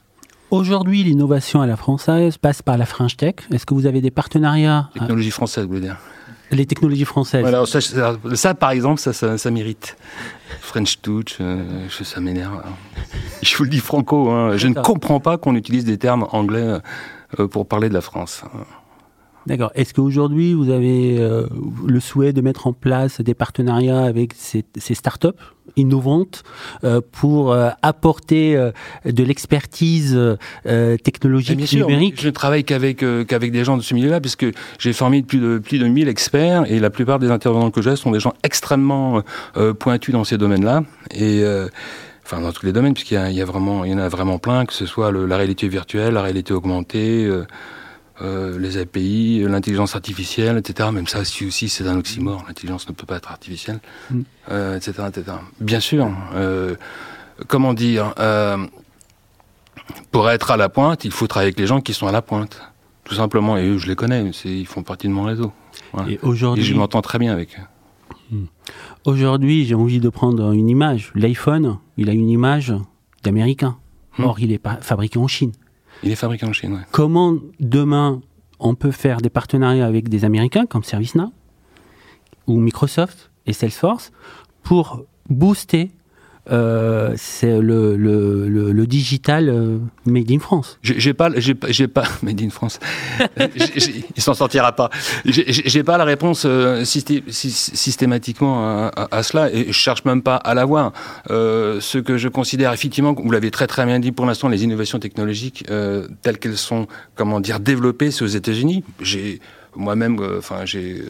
Aujourd'hui, 0.53 1.03
l'innovation 1.03 1.63
à 1.63 1.67
la 1.67 1.79
française 1.79 2.37
passe 2.37 2.61
par 2.61 2.77
la 2.77 2.85
French 2.85 3.17
Tech. 3.17 3.37
Est-ce 3.51 3.65
que 3.65 3.73
vous 3.73 3.87
avez 3.87 4.03
des 4.03 4.11
partenariats 4.11 4.91
Technologie 4.93 5.31
française, 5.31 5.65
vous 5.65 5.71
voulez 5.71 5.81
dire 5.81 5.97
Les 6.51 6.67
technologies 6.67 7.07
françaises? 7.07 7.41
Voilà, 7.41 7.65
ça, 7.65 7.81
ça, 7.81 8.55
par 8.55 8.71
exemple, 8.73 9.01
ça, 9.01 9.15
ça, 9.15 9.39
ça 9.39 9.51
mérite. 9.51 9.97
French 10.61 11.01
Touch, 11.01 11.39
euh, 11.41 11.89
ça 11.89 12.21
m'énerve. 12.21 12.63
Je 13.43 13.57
vous 13.57 13.65
le 13.65 13.71
dis 13.71 13.79
franco, 13.79 14.29
hein, 14.29 14.59
je 14.59 14.69
ne 14.69 14.75
comprends 14.75 15.21
pas 15.21 15.39
qu'on 15.39 15.57
utilise 15.57 15.87
des 15.87 15.97
termes 15.97 16.27
anglais 16.33 16.81
euh, 17.41 17.49
pour 17.49 17.67
parler 17.67 17.89
de 17.89 17.95
la 17.95 18.03
France. 18.03 18.45
D'accord. 19.47 19.73
Est-ce 19.75 19.95
qu'aujourd'hui, 19.95 20.53
vous 20.53 20.69
avez 20.69 21.19
euh, 21.19 21.47
le 21.87 21.99
souhait 21.99 22.35
de 22.35 22.43
mettre 22.43 22.67
en 22.67 22.75
place 22.75 23.23
des 23.23 23.35
partenariats 23.35 24.05
avec 24.05 24.35
ces, 24.35 24.67
ces 24.77 24.95
startups? 24.95 25.29
Innovantes 25.77 26.43
euh, 26.85 27.01
pour 27.13 27.53
euh, 27.53 27.71
apporter 27.83 28.57
euh, 28.57 28.71
de 29.05 29.23
l'expertise 29.25 30.19
technologique 31.03 31.57
bien 31.57 31.81
numérique 31.87 32.21
Je 32.21 32.27
ne 32.27 32.33
travaille 32.33 32.65
qu'avec 32.65 33.05
qu'avec 33.27 33.53
des 33.53 33.65
gens 33.65 33.77
de 33.77 33.83
ce 33.83 33.95
milieu-là, 33.95 34.21
puisque 34.21 34.47
j'ai 34.79 34.93
formé 34.93 35.23
plus 35.23 35.39
de 35.39 35.59
plus 35.59 35.79
de 35.79 35.87
1000 35.87 36.09
experts 36.09 36.65
et 36.71 36.79
la 36.79 36.91
plupart 36.91 37.19
des 37.19 37.31
intervenants 37.31 37.71
que 37.71 37.83
j'ai 37.83 37.97
sont 37.97 38.11
des 38.11 38.21
gens 38.21 38.35
extrêmement 38.43 39.23
pointus 39.79 40.13
dans 40.13 40.25
ces 40.25 40.39
domaines-là. 40.39 40.85
Et 41.15 41.45
enfin 42.25 42.41
dans 42.41 42.53
tous 42.53 42.67
les 42.67 42.73
domaines, 42.73 42.95
puisqu'il 42.95 43.15
y, 43.15 43.19
a, 43.19 43.31
il 43.31 43.37
y 43.37 43.43
a 43.43 43.45
vraiment, 43.45 43.85
il 43.85 43.91
y 43.91 43.95
en 43.95 43.99
a 43.99 44.09
vraiment 44.09 44.39
plein, 44.39 44.65
que 44.65 44.73
ce 44.73 44.87
soit 44.87 45.11
le, 45.11 45.27
la 45.27 45.37
réalité 45.37 45.69
virtuelle, 45.69 46.15
la 46.15 46.23
réalité 46.23 46.53
augmentée, 46.53 47.25
euh, 47.25 47.47
les 48.21 48.79
API, 48.79 49.45
l'intelligence 49.49 49.95
artificielle, 49.97 50.59
etc. 50.59 50.91
Même 50.93 51.07
ça 51.07 51.21
aussi, 51.21 51.47
aussi 51.47 51.69
c'est 51.69 51.87
un 51.87 51.99
oxymore. 51.99 52.45
L'intelligence 52.47 52.89
ne 52.89 52.95
peut 52.95 53.07
pas 53.07 53.17
être 53.17 53.31
artificielle, 53.31 53.81
euh, 54.51 54.77
etc., 54.77 55.05
etc. 55.09 55.37
Bien 55.61 55.81
sûr. 55.81 56.09
Euh, 56.35 56.77
comment 57.49 57.75
dire 57.75 58.15
Pour 60.11 60.31
être 60.31 60.51
à 60.51 60.57
la 60.57 60.69
pointe, 60.69 61.05
il 61.05 61.11
faut 61.11 61.27
travailler 61.27 61.49
avec 61.49 61.59
les 61.59 61.67
gens 61.67 61.81
qui 61.81 61.95
sont 61.95 62.07
à 62.07 62.13
la 62.13 62.23
pointe, 62.23 62.61
tout 63.05 63.15
simplement. 63.15 63.57
Et 63.57 63.67
eux, 63.67 63.79
je 63.79 63.87
les 63.87 63.97
connais. 63.97 64.31
Ils 64.45 64.67
font 64.67 64.83
partie 64.83 65.09
de 65.09 65.13
mon 65.13 65.25
réseau. 65.25 65.53
Et 66.09 66.19
aujourd'hui, 66.23 66.65
je 66.65 66.75
m'entends 66.75 67.03
très 67.03 67.19
bien 67.19 67.33
avec 67.33 67.59
eux. 67.59 67.63
Hmm. 68.31 68.47
Aujourd'hui, 69.05 69.65
j'ai 69.65 69.75
envie 69.75 70.01
de 70.01 70.09
prendre 70.09 70.53
une 70.53 70.69
image. 70.69 71.13
L'iPhone, 71.15 71.79
il 71.97 72.09
a 72.09 72.13
une 72.13 72.31
image 72.31 72.73
d'américain. 73.23 73.77
Hmm. 74.19 74.25
Or, 74.25 74.41
il 74.41 74.53
est 74.53 74.59
pas 74.59 74.77
fabriqué 74.77 75.19
en 75.19 75.27
Chine. 75.27 75.53
Il 76.03 76.11
est 76.11 76.17
fabriqué 76.17 76.47
en 76.47 76.53
Chine, 76.53 76.85
Comment 76.91 77.37
demain 77.61 78.21
on 78.59 78.75
peut 78.75 78.91
faire 78.91 79.21
des 79.21 79.31
partenariats 79.31 79.87
avec 79.87 80.09
des 80.09 80.25
Américains 80.25 80.67
comme 80.67 80.85
ServiceNow 80.85 81.33
ou 82.47 82.61
Microsoft 82.61 83.31
et 83.47 83.53
Salesforce 83.53 84.13
pour 84.63 85.05
booster 85.29 85.91
euh, 86.51 87.13
c'est 87.17 87.61
le, 87.61 87.97
le, 87.97 88.49
le, 88.49 88.87
digital 88.87 89.49
euh, 89.49 89.79
made 90.07 90.31
in 90.31 90.41
France. 90.41 90.79
J'ai 90.83 91.15
pas, 91.15 91.31
j'ai 91.37 91.55
pas 91.55 92.05
made 92.23 92.41
in 92.41 92.51
France. 92.51 92.81
il 94.17 94.23
s'en 94.23 94.35
sortira 94.35 94.73
pas. 94.73 94.91
J'ai 95.25 95.85
pas 95.85 95.97
la 95.99 96.05
réponse 96.05 96.43
euh, 96.45 96.85
systématiquement 96.85 98.89
à, 98.89 99.23
cela 99.23 99.53
et 99.53 99.67
je 99.69 99.73
cherche 99.73 100.05
même 100.05 100.23
pas 100.23 100.37
à 100.37 100.55
l'avoir. 100.55 100.93
Euh, 101.31 101.81
ce 101.81 101.99
que 101.99 102.19
je 102.19 102.29
considère 102.29 102.73
effectivement, 102.73 103.15
vous 103.15 103.31
l'avez 103.31 103.53
très 103.53 103.69
très 103.69 103.87
bien 103.87 104.01
dit 104.01 104.11
pour 104.11 104.27
l'instant, 104.27 104.49
les 104.49 104.65
innovations 104.65 104.99
technologiques 104.99 105.65
telles 106.23 106.39
qu'elles 106.39 106.59
sont, 106.59 106.89
comment 107.15 107.41
dire, 107.41 107.61
développées, 107.61 108.11
c'est 108.11 108.25
aux 108.25 108.27
États-Unis. 108.27 108.83
J'ai 109.01 109.41
moi-même, 109.75 110.19
euh, 110.21 110.39
enfin, 110.39 110.65
j'ai 110.65 111.01
euh, 111.01 111.09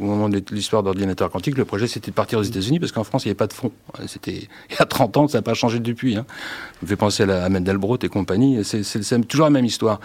au 0.00 0.04
moment 0.04 0.28
de 0.28 0.42
l'histoire 0.50 0.82
d'ordinateur 0.82 1.30
quantique, 1.30 1.56
le 1.56 1.64
projet 1.64 1.86
c'était 1.86 2.10
de 2.10 2.16
partir 2.16 2.38
aux 2.38 2.42
États-Unis 2.42 2.80
parce 2.80 2.92
qu'en 2.92 3.04
France 3.04 3.24
il 3.24 3.28
n'y 3.28 3.30
avait 3.30 3.36
pas 3.36 3.46
de 3.46 3.52
fonds. 3.52 3.72
C'était 4.06 4.48
il 4.70 4.76
y 4.78 4.82
a 4.82 4.86
30 4.86 5.16
ans, 5.16 5.28
ça 5.28 5.38
n'a 5.38 5.42
pas 5.42 5.54
changé 5.54 5.78
depuis. 5.78 6.16
Hein. 6.16 6.26
Ça 6.74 6.78
me 6.82 6.88
fait 6.88 6.96
penser 6.96 7.22
à, 7.22 7.26
la, 7.26 7.48
Mendelbrot 7.48 7.98
et 8.02 8.08
compagnie. 8.08 8.64
C'est 8.64 9.28
toujours 9.28 9.46
la 9.46 9.50
même 9.50 9.64
histoire. 9.64 10.00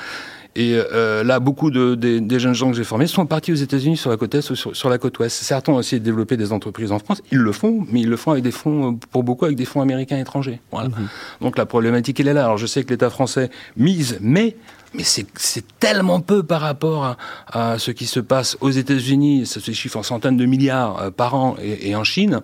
Et 0.58 0.74
euh, 0.74 1.24
là, 1.26 1.42
beaucoup 1.42 1.70
de, 1.70 1.96
des, 1.96 2.22
des 2.22 2.40
jeunes 2.40 2.54
gens 2.54 2.72
que 2.72 2.78
j'ai 2.78 2.86
formés 2.86 3.08
sont 3.08 3.26
partis 3.26 3.52
aux 3.52 3.56
États-Unis 3.56 3.98
sur 3.98 4.10
la 4.10 4.16
côte 4.16 4.36
est 4.36 4.50
ou 4.50 4.56
sur, 4.56 4.74
sur 4.74 4.90
la 4.90 4.98
côte 4.98 5.20
ouest. 5.20 5.44
Certains 5.44 5.74
ont 5.74 5.80
essayé 5.82 6.00
de 6.00 6.06
développer 6.06 6.38
des 6.38 6.54
entreprises 6.54 6.94
en 6.94 7.00
France. 7.00 7.22
Ils 7.32 7.40
le 7.40 7.52
font, 7.52 7.86
mais 7.92 8.02
ils 8.02 8.10
le 8.10 8.16
font 8.16 8.32
avec 8.32 8.44
des 8.44 8.52
fonds, 8.52 8.98
pour 9.12 9.24
beaucoup, 9.24 9.44
avec 9.44 9.58
des 9.58 9.66
fonds 9.66 9.82
américains 9.82 10.18
étrangers. 10.18 10.62
Voilà. 10.72 10.90
Donc 11.42 11.58
la 11.58 11.66
problématique, 11.66 12.22
elle 12.22 12.30
est 12.30 12.34
là. 12.34 12.46
Alors 12.46 12.58
je 12.58 12.68
sais 12.68 12.86
que 12.86 12.90
l'État 12.90 13.10
français 13.10 13.50
mise, 13.76 14.18
mais 14.22 14.56
mais 14.96 15.04
c'est 15.04 15.28
tellement 15.80 16.22
peu 16.22 16.44
par 16.44 16.62
rapport 16.62 17.04
à, 17.06 17.18
à 17.74 17.80
ce 17.80 17.92
qui 17.92 18.06
se 18.06 18.20
passe 18.20 18.58
aux 18.62 18.72
États-Unis. 18.72 19.46
Ça 19.46 19.60
se 19.60 19.72
chiffre 19.72 19.98
en 19.98 20.04
centaines 20.04 20.38
de 20.38 20.46
milliards 20.46 20.98
euh, 21.02 21.12
par 21.12 21.36
an 21.36 21.56
et, 21.62 21.90
et 21.90 21.96
en 21.96 22.04
Chine. 22.04 22.42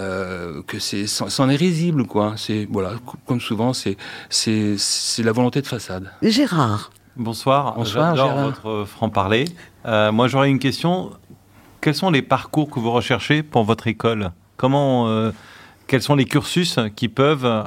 Euh, 0.00 0.62
que 0.66 0.78
c'est 0.78 1.06
c'en 1.08 1.48
est 1.50 1.56
risible 1.56 2.06
quoi. 2.06 2.34
C'est 2.36 2.66
voilà, 2.70 2.92
comme 3.26 3.40
souvent, 3.40 3.72
c'est 3.72 3.96
c'est 4.30 4.76
la 5.22 5.32
volonté 5.32 5.60
de 5.60 5.66
façade. 5.66 6.10
Gérard, 6.22 6.90
Bonsoir, 7.16 7.74
Bonsoir, 7.74 8.14
j'adore 8.16 8.30
Gérard. 8.30 8.44
votre 8.46 8.68
euh, 8.68 8.84
franc-parler. 8.86 9.46
Euh, 9.86 10.12
moi, 10.12 10.28
j'aurais 10.28 10.48
une 10.48 10.60
question. 10.60 11.10
Quels 11.80 11.96
sont 11.96 12.10
les 12.10 12.22
parcours 12.22 12.70
que 12.70 12.78
vous 12.78 12.92
recherchez 12.92 13.42
pour 13.42 13.64
votre 13.64 13.88
école? 13.88 14.30
Comment, 14.56 15.08
euh, 15.08 15.32
Quels 15.88 16.02
sont 16.02 16.14
les 16.14 16.24
cursus 16.24 16.78
qui 16.94 17.08
peuvent 17.08 17.44
euh, 17.44 17.62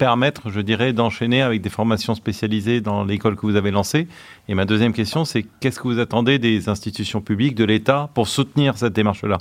permettre, 0.00 0.50
je 0.50 0.60
dirais, 0.60 0.94
d'enchaîner 0.94 1.42
avec 1.42 1.60
des 1.60 1.68
formations 1.68 2.14
spécialisées 2.14 2.80
dans 2.80 3.04
l'école 3.04 3.36
que 3.36 3.42
vous 3.42 3.54
avez 3.54 3.70
lancée 3.70 4.08
Et 4.48 4.54
ma 4.54 4.64
deuxième 4.64 4.94
question, 4.94 5.26
c'est 5.26 5.44
qu'est-ce 5.60 5.78
que 5.78 5.88
vous 5.88 5.98
attendez 5.98 6.38
des 6.38 6.70
institutions 6.70 7.20
publiques, 7.20 7.54
de 7.54 7.64
l'État, 7.64 8.08
pour 8.14 8.26
soutenir 8.26 8.78
cette 8.78 8.94
démarche-là? 8.94 9.36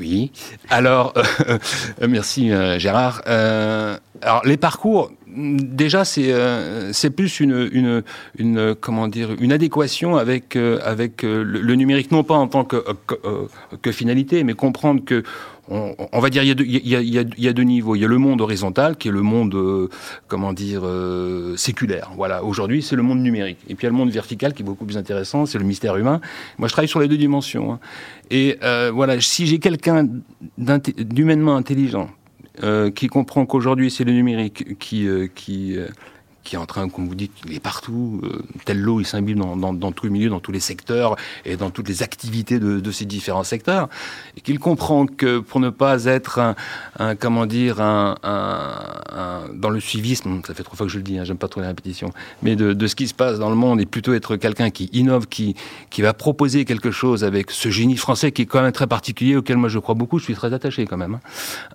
Oui. 0.00 0.32
Alors, 0.68 1.14
euh, 1.48 1.58
merci 2.08 2.50
euh, 2.50 2.76
Gérard. 2.80 3.22
Euh, 3.28 3.96
alors 4.20 4.44
les 4.44 4.56
parcours, 4.56 5.12
déjà 5.36 6.04
c'est 6.04 6.32
euh, 6.32 6.92
c'est 6.92 7.10
plus 7.10 7.40
une 7.40 7.68
une 7.72 8.02
une 8.38 8.74
comment 8.74 9.08
dire 9.08 9.30
une 9.40 9.52
adéquation 9.52 10.16
avec 10.16 10.56
euh, 10.56 10.78
avec 10.82 11.24
euh, 11.24 11.44
le, 11.44 11.74
numérique 11.74 12.10
non 12.10 12.24
pas 12.24 12.36
en 12.36 12.48
tant 12.48 12.64
que 12.64 12.84
que, 13.06 13.14
euh, 13.24 13.46
que 13.82 13.92
finalité, 13.92 14.44
mais 14.44 14.54
comprendre 14.54 15.04
que 15.04 15.22
on, 15.68 15.94
on 16.12 16.20
va 16.20 16.30
dire 16.30 16.42
il 16.42 16.48
y, 16.48 16.50
a 16.50 16.54
deux, 16.54 16.64
il, 16.64 16.88
y 16.88 16.96
a, 16.96 17.00
il, 17.00 17.44
y 17.44 17.48
a, 17.48 17.52
deux 17.52 17.62
niveaux. 17.62 17.96
Il 17.96 18.00
y 18.00 18.04
a 18.04 18.08
le 18.08 18.18
monde 18.18 18.40
horizontal 18.40 18.96
qui 18.96 19.08
est 19.08 19.12
le 19.12 19.22
monde 19.22 19.54
euh, 19.54 19.88
comment 20.28 20.52
dire 20.52 20.82
euh, 20.84 21.56
séculaire. 21.56 22.10
Voilà. 22.16 22.44
Aujourd'hui 22.44 22.82
c'est 22.82 22.96
le 22.96 23.02
monde 23.02 23.20
numérique. 23.20 23.58
Et 23.68 23.74
puis 23.74 23.84
il 23.84 23.88
y 23.88 23.88
a 23.88 23.90
le 23.90 23.96
monde 23.96 24.10
vertical 24.10 24.54
qui 24.54 24.62
est 24.62 24.64
beaucoup 24.64 24.84
plus 24.84 24.96
intéressant. 24.96 25.46
C'est 25.46 25.58
le 25.58 25.64
mystère 25.64 25.96
humain. 25.96 26.20
Moi 26.58 26.68
je 26.68 26.72
travaille 26.72 26.88
sur 26.88 27.00
les 27.00 27.08
deux 27.08 27.16
dimensions. 27.16 27.72
Hein. 27.72 27.80
Et 28.30 28.58
euh, 28.62 28.90
voilà, 28.92 29.20
si 29.20 29.46
j'ai 29.46 29.58
quelqu'un 29.58 30.06
d'humainement 30.56 31.56
intelligent 31.56 32.10
qui 32.94 33.06
comprend 33.08 33.46
qu'aujourd'hui 33.46 33.90
c'est 33.90 34.04
le 34.04 34.12
numérique 34.12 34.78
qui 34.78 35.06
euh, 35.06 35.28
qui 35.34 35.76
euh, 35.76 35.88
qui 36.46 36.54
est 36.54 36.58
en 36.58 36.64
train, 36.66 36.88
comme 36.88 37.08
vous 37.08 37.14
dites, 37.14 37.32
il 37.46 37.54
est 37.54 37.60
partout, 37.60 38.20
euh, 38.22 38.38
tel 38.64 38.80
l'eau, 38.80 39.00
il 39.00 39.06
s'imbibe 39.06 39.38
dans, 39.38 39.92
tous 39.92 40.06
les 40.06 40.12
milieux, 40.12 40.30
dans 40.30 40.40
tous 40.40 40.52
les 40.52 40.60
secteurs 40.60 41.16
et 41.44 41.56
dans 41.56 41.70
toutes 41.70 41.88
les 41.88 42.02
activités 42.02 42.58
de, 42.60 42.90
ces 42.92 43.04
différents 43.04 43.44
secteurs, 43.44 43.88
et 44.36 44.40
qu'il 44.40 44.58
comprend 44.58 45.06
que 45.06 45.40
pour 45.40 45.60
ne 45.60 45.70
pas 45.70 46.04
être 46.04 46.54
un, 46.98 47.14
comment 47.16 47.46
dire, 47.46 47.80
un, 47.80 48.14
dans 49.52 49.70
le 49.70 49.80
suivisme, 49.80 50.40
ça 50.46 50.54
fait 50.54 50.62
trois 50.62 50.76
fois 50.76 50.86
que 50.86 50.92
je 50.92 50.98
le 50.98 51.02
dis, 51.02 51.18
hein, 51.18 51.24
j'aime 51.24 51.36
pas 51.36 51.48
trop 51.48 51.60
les 51.60 51.66
répétitions, 51.66 52.12
mais 52.42 52.54
de, 52.54 52.86
ce 52.86 52.94
qui 52.94 53.08
se 53.08 53.14
passe 53.14 53.38
dans 53.38 53.50
le 53.50 53.56
monde 53.56 53.80
et 53.80 53.86
plutôt 53.86 54.14
être 54.14 54.36
quelqu'un 54.36 54.70
qui 54.70 54.88
innove, 54.92 55.26
qui, 55.26 55.56
qui 55.90 56.00
va 56.00 56.14
proposer 56.14 56.64
quelque 56.64 56.92
chose 56.92 57.24
avec 57.24 57.50
ce 57.50 57.68
génie 57.70 57.96
français 57.96 58.30
qui 58.30 58.42
est 58.42 58.46
quand 58.46 58.62
même 58.62 58.72
très 58.72 58.86
particulier, 58.86 59.36
auquel 59.36 59.56
moi 59.56 59.68
je 59.68 59.80
crois 59.80 59.96
beaucoup, 59.96 60.20
je 60.20 60.24
suis 60.24 60.34
très 60.34 60.54
attaché 60.54 60.86
quand 60.86 60.96
même, 60.96 61.14
hein. 61.14 61.20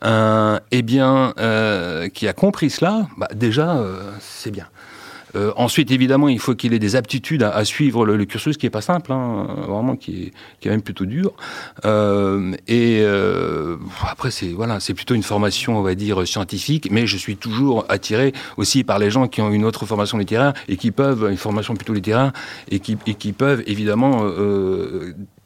euh, 0.06 0.60
eh 0.72 0.82
bien, 0.82 1.34
euh, 1.40 2.08
qui 2.08 2.28
a 2.30 2.34
compris 2.34 2.70
cela, 2.70 3.08
bah, 3.18 3.28
déjà, 3.36 3.84
c'est 4.22 4.52
bien. 4.52 4.61
Euh, 5.36 5.54
ensuite, 5.56 5.92
évidemment, 5.92 6.28
il 6.28 6.40
faut 6.40 6.56
qu'il 6.56 6.74
ait 6.74 6.80
des 6.80 6.96
aptitudes 6.96 7.44
à, 7.44 7.52
à 7.52 7.64
suivre 7.64 8.06
le, 8.06 8.18
le 8.18 8.26
cursus, 8.26 8.58
qui 8.58 8.66
est 8.66 8.72
pas 8.72 8.82
simple, 8.82 9.12
hein, 9.12 9.48
vraiment, 9.68 9.96
qui 9.96 10.24
est, 10.24 10.34
qui 10.60 10.68
est 10.68 10.72
même 10.72 10.82
plutôt 10.82 11.06
dur. 11.06 11.34
Euh, 11.86 12.54
et 12.68 13.00
euh, 13.02 13.78
après, 14.04 14.32
c'est 14.32 14.50
voilà, 14.50 14.80
c'est 14.80 14.94
plutôt 14.94 15.16
une 15.16 15.24
formation, 15.24 15.78
on 15.78 15.82
va 15.82 15.96
dire, 15.96 16.28
scientifique, 16.28 16.90
mais 16.92 17.08
je 17.08 17.18
suis 17.18 17.38
toujours 17.38 17.86
attiré 17.90 18.34
aussi 18.58 18.84
par 18.84 19.00
les 19.00 19.10
gens 19.10 19.28
qui 19.28 19.42
ont 19.42 19.52
une 19.52 19.64
autre 19.64 19.86
formation 19.86 20.18
littéraire 20.18 20.54
et 20.68 20.76
qui 20.76 20.92
peuvent, 20.92 21.30
une 21.30 21.38
formation 21.38 21.76
plutôt 21.76 21.94
littéraire, 21.94 22.34
et 22.70 22.80
qui, 22.80 22.98
et 23.08 23.14
qui 23.14 23.32
peuvent 23.32 23.64
évidemment 23.68 24.26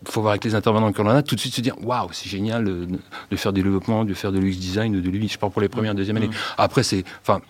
faut 0.07 0.21
voir 0.21 0.33
avec 0.33 0.43
les 0.43 0.53
intervenants 0.53 0.91
qu'on 0.93 1.07
en 1.07 1.15
a, 1.15 1.23
tout 1.23 1.33
de 1.33 1.39
suite 1.39 1.55
se 1.55 1.61
dire 1.61 1.75
waouh, 1.81 2.09
c'est 2.11 2.29
génial 2.29 2.63
de, 2.63 2.87
de 3.31 3.35
faire 3.35 3.53
du 3.53 3.63
développement, 3.63 4.05
de 4.05 4.13
faire 4.13 4.31
de 4.31 4.39
l'UX 4.39 4.57
design, 4.57 5.01
de 5.01 5.09
l'UX. 5.09 5.29
Je 5.29 5.37
parle 5.39 5.51
pour 5.51 5.61
les 5.61 5.69
premières, 5.69 5.95
deuxième 5.95 6.17
année. 6.17 6.29
Après, 6.57 6.83
c'est, 6.83 7.03
enfin, 7.21 7.41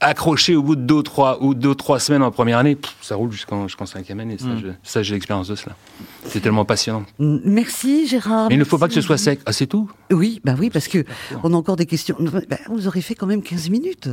accroché 0.00 0.56
au 0.56 0.62
bout 0.62 0.76
de 0.76 0.82
deux, 0.82 1.02
trois 1.02 1.42
ou 1.42 1.54
deux, 1.54 1.74
trois 1.74 1.98
semaines 2.00 2.22
en 2.22 2.30
première 2.30 2.58
année, 2.58 2.74
pff, 2.76 2.94
ça 3.02 3.16
roule 3.16 3.30
jusqu'en 3.32 3.68
jusqu'en 3.68 3.86
cinquième 3.86 4.20
année. 4.20 4.36
Ça, 4.38 4.46
je- 4.60 4.68
ça, 4.82 5.02
j'ai 5.02 5.14
l'expérience 5.14 5.48
de 5.48 5.54
cela. 5.54 5.76
C'est 6.30 6.40
tellement 6.40 6.64
passionnant. 6.64 7.04
Merci 7.18 8.06
Gérard. 8.06 8.48
Mais 8.48 8.54
il 8.54 8.58
ne 8.58 8.64
faut 8.64 8.78
pas 8.78 8.86
que 8.86 8.94
ce 8.94 9.00
soit 9.00 9.18
sec. 9.18 9.40
Ah, 9.46 9.52
c'est 9.52 9.66
tout. 9.66 9.90
Oui, 10.12 10.40
bah 10.44 10.54
oui, 10.56 10.70
parce 10.70 10.86
que 10.86 11.04
on 11.42 11.52
a 11.52 11.56
encore 11.56 11.74
des 11.74 11.86
questions. 11.86 12.16
Bah, 12.48 12.56
vous 12.68 12.86
aurez 12.86 13.00
fait 13.00 13.16
quand 13.16 13.26
même 13.26 13.42
15 13.42 13.68
minutes. 13.68 14.08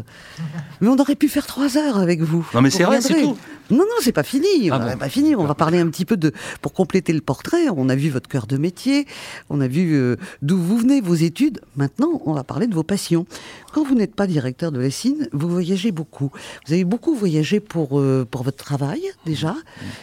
Mais 0.82 0.88
on 0.88 0.98
aurait 0.98 1.16
pu 1.16 1.28
faire 1.30 1.46
3 1.46 1.78
heures 1.78 1.98
avec 2.00 2.22
vous. 2.22 2.48
Non, 2.56 2.62
mais 2.62 2.72
c'est 2.72 2.84
vrai, 2.84 3.02
c'est 3.02 3.22
tout. 3.22 3.38
Non, 3.70 3.80
non, 3.80 3.98
c'est 4.02 4.14
pas 4.14 4.24
fini. 4.24 4.70
Ah 4.72 4.80
on 4.82 4.92
bon. 4.92 4.98
pas 4.98 5.10
fini. 5.10 5.36
On 5.36 5.44
va 5.44 5.54
parler 5.54 5.80
un 5.80 5.90
petit 5.90 6.06
peu 6.06 6.16
de, 6.16 6.32
pour 6.62 6.74
compléter 6.74 7.12
le 7.12 7.22
portrait. 7.22 7.68
On 7.70 7.90
a 7.90 7.96
vu 7.96 8.10
votre 8.10 8.30
cœur 8.30 8.48
de 8.48 8.58
métier. 8.58 9.06
On 9.50 9.60
a 9.60 9.68
vu 9.68 9.94
euh, 9.94 10.16
d'où 10.42 10.58
vous 10.58 10.78
venez, 10.78 11.02
vos 11.02 11.16
études. 11.16 11.60
Maintenant, 11.76 12.22
on 12.26 12.34
va 12.34 12.44
parler 12.44 12.68
de 12.68 12.74
vos 12.74 12.84
passions. 12.84 13.26
Quand 13.74 13.84
vous 13.84 13.96
n'êtes 13.96 14.16
pas 14.16 14.26
directeur 14.26 14.72
de 14.72 14.80
Lessine, 14.80 15.28
vous 15.34 15.50
voyagez 15.50 15.92
beaucoup. 15.92 16.32
Vous 16.66 16.74
avez 16.74 16.86
beaucoup 16.86 17.14
voyagé 17.14 17.60
pour, 17.60 18.00
euh, 18.00 18.26
pour 18.30 18.44
votre 18.44 18.58
travail, 18.58 19.02
déjà. 19.26 19.56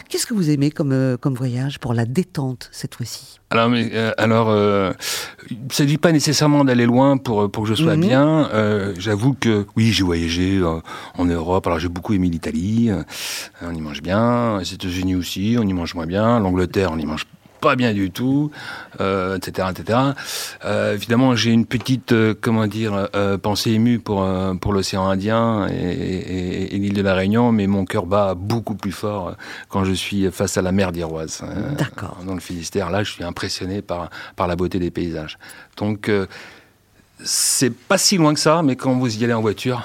Qu'est-ce 0.09 0.27
que 0.27 0.35
vous 0.35 0.51
aimez 0.51 0.71
comme, 0.71 0.93
euh, 0.93 1.17
comme 1.17 1.35
voyage 1.35 1.81
pour 1.81 1.95
la 1.95 2.04
détente, 2.05 2.69
cette 2.73 2.95
fois-ci 2.95 3.41
Alors, 3.51 3.69
mais, 3.69 3.91
euh, 3.93 4.13
alors, 4.19 4.49
euh, 4.51 4.93
il 5.51 5.59
ne 5.69 5.73
s'agit 5.73 5.99
pas 5.99 6.13
nécessairement 6.13 6.65
d'aller 6.65 6.87
loin 6.87 7.17
pour 7.17 7.51
pour 7.51 7.65
que 7.65 7.69
je 7.71 7.75
sois 7.75 7.97
Mhm. 7.97 8.01
bien. 8.01 8.49
Euh, 8.53 8.95
J'avoue 8.99 9.35
que 9.35 9.67
oui, 9.77 9.93
j'ai 9.93 10.05
voyagé 10.05 10.59
euh, 10.59 10.81
en 11.19 11.25
Europe. 11.25 11.67
Alors 11.67 11.79
j'ai 11.79 11.89
beaucoup 11.89 12.13
aimé 12.15 12.29
l'Italie. 12.29 12.91
euh, 12.91 13.03
on 13.63 13.75
y 13.75 13.81
mange 13.81 14.03
bien. 14.03 14.59
Les 14.59 14.73
États-Unis 14.75 15.15
aussi, 15.17 15.57
on 15.59 15.63
y 15.67 15.73
mange 15.73 15.95
moins 15.95 16.07
bien. 16.07 16.39
L'Angleterre, 16.41 16.91
on 16.93 16.99
y 16.99 17.07
mange 17.07 17.27
pas 17.65 17.77
bien 17.77 17.93
du 17.95 18.11
tout, 18.11 18.51
euh, 19.01 19.37
etc., 19.39 19.69
etc. 19.73 19.99
Euh, 20.65 20.95
évidemment, 20.95 21.35
j'ai 21.35 21.51
une 21.51 21.67
petite, 21.67 22.13
euh, 22.13 22.35
comment 22.39 22.67
dire, 22.67 23.09
euh, 23.15 23.39
pensée 23.39 23.71
émue 23.73 23.99
pour 23.99 24.19
pour 24.61 24.73
l'océan 24.73 25.05
Indien 25.15 25.67
et, 25.69 25.75
et- 25.75 26.75
et 26.75 26.79
l'île 26.79 26.93
de 26.95 27.03
la 27.03 27.15
Réunion, 27.15 27.53
mais 27.53 27.67
mon 27.67 27.85
cœur 27.87 28.07
bat 28.07 28.35
beaucoup 28.35 28.75
plus 28.75 28.93
fort 28.93 29.35
quand 29.71 29.85
je 29.85 29.93
suis 30.05 30.31
face 30.31 30.57
à 30.59 30.63
la 30.63 30.73
mer 30.73 30.93
d'Iroise. 30.93 31.43
euh, 31.43 31.75
D'accord. 31.83 32.19
Dans 32.27 32.35
le 32.35 32.41
Finistère, 32.51 32.91
là, 32.91 33.03
je 33.03 33.11
suis 33.11 33.25
impressionné 33.25 33.81
par 33.83 34.11
par 34.37 34.47
la 34.47 34.57
beauté 34.57 34.79
des 34.79 34.91
paysages. 34.91 35.39
Donc 35.79 36.11
c'est 37.23 37.73
pas 37.73 37.97
si 37.99 38.17
loin 38.17 38.35
que 38.35 38.41
ça, 38.41 38.63
mais 38.63 38.77
quand 38.77 38.95
vous 38.99 39.17
y 39.19 39.25
allez 39.25 39.33
en 39.33 39.41
voiture, 39.41 39.83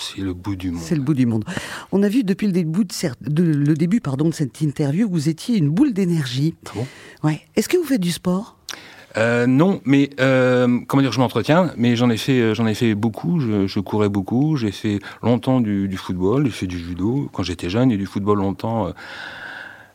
c'est 0.00 0.22
le 0.22 0.32
bout 0.32 0.56
du 0.56 0.70
monde. 0.70 0.82
C'est 0.82 0.94
le 0.94 1.02
bout 1.02 1.14
du 1.14 1.26
monde. 1.26 1.44
On 1.92 2.02
a 2.02 2.08
vu 2.08 2.24
depuis 2.24 2.46
le 2.46 2.52
début 2.52 2.84
de, 2.84 2.92
cer- 2.92 3.14
de- 3.20 3.42
le 3.42 3.74
début 3.74 4.00
pardon, 4.00 4.28
de 4.28 4.34
cette 4.34 4.60
interview 4.60 5.06
que 5.08 5.12
vous 5.12 5.28
étiez 5.28 5.56
une 5.58 5.68
boule 5.70 5.92
d'énergie. 5.92 6.54
Ah 6.66 6.70
bon? 6.74 6.86
Ouais. 7.24 7.42
Est-ce 7.56 7.68
que 7.68 7.76
vous 7.76 7.84
faites 7.84 8.00
du 8.00 8.10
sport? 8.12 8.56
Euh, 9.16 9.46
non, 9.46 9.80
mais 9.84 10.10
euh, 10.20 10.78
comment 10.86 11.02
dire, 11.02 11.10
je 11.12 11.18
m'entretiens, 11.18 11.72
mais 11.76 11.96
j'en 11.96 12.10
ai 12.10 12.16
fait, 12.16 12.40
euh, 12.40 12.54
j'en 12.54 12.66
ai 12.66 12.74
fait 12.74 12.94
beaucoup. 12.94 13.40
Je, 13.40 13.66
je 13.66 13.80
courais 13.80 14.08
beaucoup. 14.08 14.56
J'ai 14.56 14.70
fait 14.70 15.00
longtemps 15.22 15.60
du, 15.60 15.88
du 15.88 15.96
football. 15.96 16.44
J'ai 16.46 16.52
fait 16.52 16.66
du 16.68 16.78
judo 16.78 17.28
quand 17.32 17.42
j'étais 17.42 17.68
jeune 17.68 17.90
et 17.90 17.96
du 17.96 18.06
football 18.06 18.38
longtemps. 18.38 18.92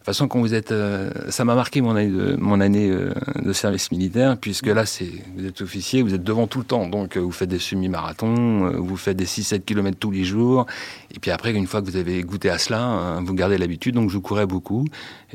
De 0.06 0.12
toute 0.12 0.18
façon, 0.18 0.28
quand 0.28 0.40
vous 0.40 0.54
êtes, 0.54 0.72
euh, 0.72 1.10
ça 1.30 1.46
m'a 1.46 1.56
marqué 1.56 1.82
mon 1.82 1.96
année, 1.96 2.12
de, 2.12 2.36
mon 2.40 2.62
année 2.62 2.92
euh, 2.92 3.12
de 3.44 3.52
service 3.54 3.90
militaire, 3.92 4.38
puisque 4.38 4.68
là, 4.68 4.86
c'est, 4.86 5.10
vous 5.36 5.48
êtes 5.48 5.62
officier, 5.62 6.04
vous 6.04 6.14
êtes 6.14 6.24
devant 6.24 6.46
tout 6.46 6.60
le 6.60 6.64
temps, 6.66 6.86
donc 6.88 7.18
euh, 7.18 7.22
vous 7.22 7.32
faites 7.32 7.50
des 7.50 7.58
semi-marathons, 7.58 8.68
euh, 8.68 8.78
vous 8.78 8.98
faites 8.98 9.18
des 9.18 9.26
6-7 9.26 9.62
km 9.62 9.98
tous 10.00 10.12
les 10.12 10.24
jours, 10.24 10.68
et 11.12 11.18
puis 11.18 11.32
après, 11.32 11.52
une 11.54 11.66
fois 11.66 11.82
que 11.82 11.88
vous 11.90 11.98
avez 11.98 12.22
goûté 12.22 12.52
à 12.52 12.60
cela, 12.60 13.20
vous 13.26 13.34
gardez 13.34 13.58
l'habitude, 13.58 13.96
donc 13.96 14.12
je 14.12 14.20
courais 14.20 14.46
beaucoup, 14.46 14.86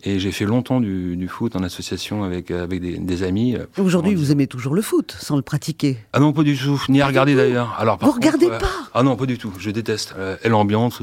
et 0.04 0.20
j'ai 0.20 0.30
fait 0.30 0.44
longtemps 0.44 0.80
du, 0.80 1.16
du 1.16 1.26
foot 1.26 1.56
en 1.56 1.64
association 1.64 2.22
avec, 2.22 2.52
avec 2.52 2.80
des, 2.80 2.96
des 2.98 3.22
amis. 3.24 3.56
Aujourd'hui, 3.76 4.14
vous 4.14 4.30
aimez 4.30 4.46
toujours 4.46 4.76
le 4.76 4.82
foot, 4.82 5.16
sans 5.18 5.34
le 5.34 5.42
pratiquer. 5.42 5.96
ah 6.12 6.20
non, 6.20 6.32
pas 6.32 6.44
du 6.44 6.56
tout, 6.56 6.80
ni 6.88 7.00
à 7.00 7.08
regarder 7.08 7.34
d'ailleurs. 7.34 7.74
Alors, 7.76 7.98
par 7.98 8.08
Vous 8.08 8.14
contre, 8.14 8.24
regardez 8.24 8.46
pas 8.56 8.70
Ah 8.94 9.02
non, 9.02 9.16
pas 9.16 9.26
du 9.26 9.36
tout, 9.36 9.52
je 9.58 9.72
déteste. 9.72 10.14
Et 10.44 10.48
l'ambiance, 10.48 11.02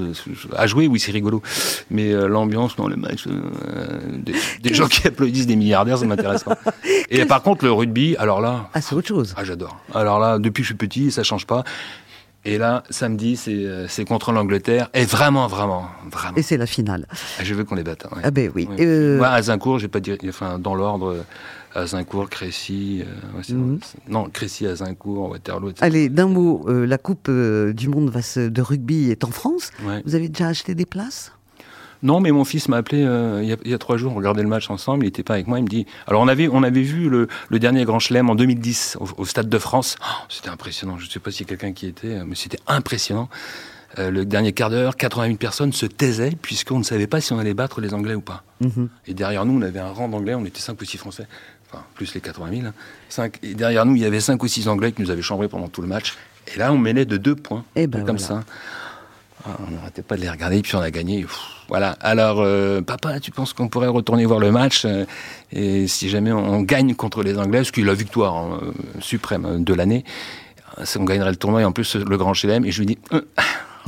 à 0.55 0.67
jouer, 0.67 0.87
oui, 0.87 1.01
c'est 1.01 1.11
rigolo. 1.11 1.41
Mais 1.91 2.13
l'ambiance, 2.13 2.77
non, 2.77 2.87
le 2.87 2.95
match, 2.95 3.25
euh, 3.67 3.99
des, 4.17 4.33
des 4.61 4.73
gens 4.73 4.87
qui 4.87 5.07
applaudissent 5.07 5.47
des 5.47 5.55
milliardaires, 5.55 5.97
ça 5.97 6.05
m'intéresse 6.05 6.43
pas. 6.43 6.57
Et 7.09 7.25
par 7.25 7.41
contre, 7.41 7.65
le 7.65 7.71
rugby, 7.71 8.15
alors 8.17 8.41
là, 8.41 8.69
Ah, 8.73 8.81
c'est 8.81 8.95
autre 8.95 9.07
chose. 9.07 9.33
ah, 9.37 9.43
j'adore. 9.43 9.77
Alors 9.93 10.19
là, 10.19 10.39
depuis 10.39 10.61
que 10.61 10.65
je 10.65 10.69
suis 10.73 10.75
petit, 10.77 11.11
ça 11.11 11.23
change 11.23 11.45
pas. 11.47 11.63
Et 12.45 12.57
là, 12.57 12.83
samedi, 12.89 13.35
c'est 13.35 13.51
euh, 13.65 13.87
contre 14.07 14.31
l'Angleterre. 14.31 14.89
Et 14.93 15.03
vraiment, 15.03 15.47
vraiment, 15.47 15.89
vraiment. 16.09 16.37
Et 16.37 16.41
c'est 16.43 16.55
la 16.55 16.65
finale. 16.67 17.05
Je 17.43 17.53
veux 17.53 17.65
qu'on 17.65 17.75
les 17.75 17.83
batte. 17.83 18.05
hein, 18.05 18.15
ouais. 18.15 18.21
Ah 18.23 18.31
ben 18.31 18.49
oui. 18.55 18.67
Oui. 18.69 18.75
Euh, 18.79 19.17
Moi, 19.17 19.27
à 19.27 19.41
Zincourt, 19.41 19.79
j'ai 19.79 19.89
pas 19.89 19.99
dit, 19.99 20.15
enfin, 20.29 20.57
dans 20.57 20.73
l'ordre, 20.73 21.25
Azincourt, 21.75 22.29
Crécy, 22.29 23.01
euh, 23.01 23.37
ouais, 23.37 23.43
c'est- 23.43 23.53
Mhm. 23.53 23.79
non, 24.07 24.29
Crécy, 24.29 24.65
Azincourt, 24.65 25.29
Waterloo, 25.31 25.69
etc. 25.71 25.85
Allez, 25.85 26.07
d'un 26.09 26.27
mot, 26.27 26.63
euh, 26.69 26.85
la 26.85 26.97
Coupe 26.97 27.29
du 27.29 27.89
Monde 27.89 28.11
de 28.37 28.61
rugby 28.61 29.11
est 29.11 29.25
en 29.25 29.31
France. 29.31 29.71
Ouais. 29.85 30.01
Vous 30.05 30.15
avez 30.15 30.29
déjà 30.29 30.47
acheté 30.47 30.73
des 30.73 30.85
places? 30.85 31.33
Non, 32.03 32.19
mais 32.19 32.31
mon 32.31 32.43
fils 32.45 32.67
m'a 32.69 32.77
appelé 32.77 33.03
euh, 33.03 33.39
il, 33.41 33.49
y 33.49 33.53
a, 33.53 33.57
il 33.65 33.71
y 33.71 33.73
a 33.73 33.77
trois 33.77 33.97
jours, 33.97 34.11
on 34.13 34.15
regardait 34.15 34.43
le 34.43 34.47
match 34.47 34.69
ensemble, 34.69 35.05
il 35.05 35.07
était 35.09 35.23
pas 35.23 35.33
avec 35.35 35.47
moi, 35.47 35.57
il 35.59 35.63
me 35.63 35.67
dit... 35.67 35.85
Alors 36.07 36.21
on 36.21 36.27
avait, 36.27 36.47
on 36.47 36.63
avait 36.63 36.81
vu 36.83 37.09
le, 37.09 37.27
le 37.49 37.59
dernier 37.59 37.85
Grand 37.85 37.99
Chelem 37.99 38.29
en 38.29 38.35
2010 38.35 38.97
au, 38.99 39.07
au 39.17 39.25
Stade 39.25 39.49
de 39.49 39.57
France. 39.57 39.95
Oh, 40.01 40.25
c'était 40.29 40.49
impressionnant, 40.49 40.97
je 40.99 41.05
ne 41.05 41.09
sais 41.09 41.19
pas 41.19 41.31
si 41.31 41.45
quelqu'un 41.45 41.73
qui 41.73 41.87
était, 41.87 42.23
mais 42.25 42.35
c'était 42.35 42.59
impressionnant. 42.67 43.29
Euh, 43.99 44.11
le 44.11 44.25
dernier 44.25 44.51
quart 44.53 44.69
d'heure, 44.69 44.95
80 44.97 45.25
000 45.27 45.37
personnes 45.37 45.71
se 45.73 45.85
taisaient 45.85 46.33
puisqu'on 46.41 46.77
ne 46.79 46.83
savait 46.83 47.07
pas 47.07 47.21
si 47.21 47.33
on 47.33 47.39
allait 47.39 47.53
battre 47.53 47.81
les 47.81 47.93
Anglais 47.93 48.15
ou 48.15 48.21
pas. 48.21 48.43
Mhm. 48.61 48.89
Et 49.07 49.13
derrière 49.13 49.45
nous, 49.45 49.57
on 49.57 49.61
avait 49.61 49.79
un 49.79 49.91
rang 49.91 50.07
d'Anglais, 50.09 50.35
on 50.35 50.45
était 50.45 50.59
5 50.59 50.79
ou 50.79 50.85
6 50.85 50.97
Français, 50.97 51.25
enfin 51.71 51.83
plus 51.95 52.13
les 52.13 52.21
80 52.21 52.49
000. 52.51 52.67
hein. 52.67 52.73
Cinq- 53.09 53.39
et 53.43 53.53
derrière 53.55 53.85
nous, 53.85 53.95
il 53.95 54.01
y 54.01 54.05
avait 54.05 54.19
5 54.19 54.43
ou 54.43 54.47
6 54.47 54.67
Anglais 54.67 54.91
qui 54.91 55.01
nous 55.01 55.09
avaient 55.09 55.21
chambré 55.21 55.47
pendant 55.47 55.67
tout 55.69 55.81
le 55.81 55.87
match. 55.87 56.15
Et 56.53 56.59
là, 56.59 56.71
on 56.73 56.77
menait 56.77 57.05
de 57.05 57.17
2 57.17 57.35
points, 57.35 57.63
Eh 57.75 57.87
ben 57.87 58.05
comme 58.05 58.17
voilà. 58.17 58.43
ça. 58.43 58.43
Ah, 59.49 59.55
on 59.65 59.71
n'arrêtait 59.71 60.01
pas 60.01 60.17
de 60.17 60.21
les 60.21 60.29
regarder, 60.29 60.61
puis 60.61 60.75
on 60.75 60.81
a 60.81 60.91
gagné. 60.91 61.25
Voilà. 61.69 61.91
Alors, 62.01 62.41
euh, 62.41 62.81
papa, 62.81 63.21
tu 63.21 63.31
penses 63.31 63.53
qu'on 63.53 63.69
pourrait 63.69 63.87
retourner 63.87 64.25
voir 64.25 64.39
le 64.39 64.51
match 64.51 64.83
euh, 64.83 65.05
Et 65.53 65.87
si 65.87 66.09
jamais 66.09 66.33
on 66.33 66.61
gagne 66.63 66.93
contre 66.95 67.23
les 67.23 67.37
Anglais, 67.37 67.63
ce 67.63 67.71
qui 67.71 67.79
est 67.79 67.85
la 67.85 67.93
victoire 67.93 68.35
hein, 68.35 68.59
euh, 68.61 68.71
suprême 68.99 69.63
de 69.63 69.73
l'année, 69.73 70.03
on 70.97 71.05
gagnerait 71.05 71.29
le 71.29 71.37
tournoi 71.37 71.61
et 71.61 71.65
en 71.65 71.71
plus 71.71 71.95
le 71.95 72.17
Grand 72.17 72.33
Chelem. 72.33 72.65
Et 72.65 72.71
je 72.71 72.79
lui 72.79 72.87
dis, 72.87 72.97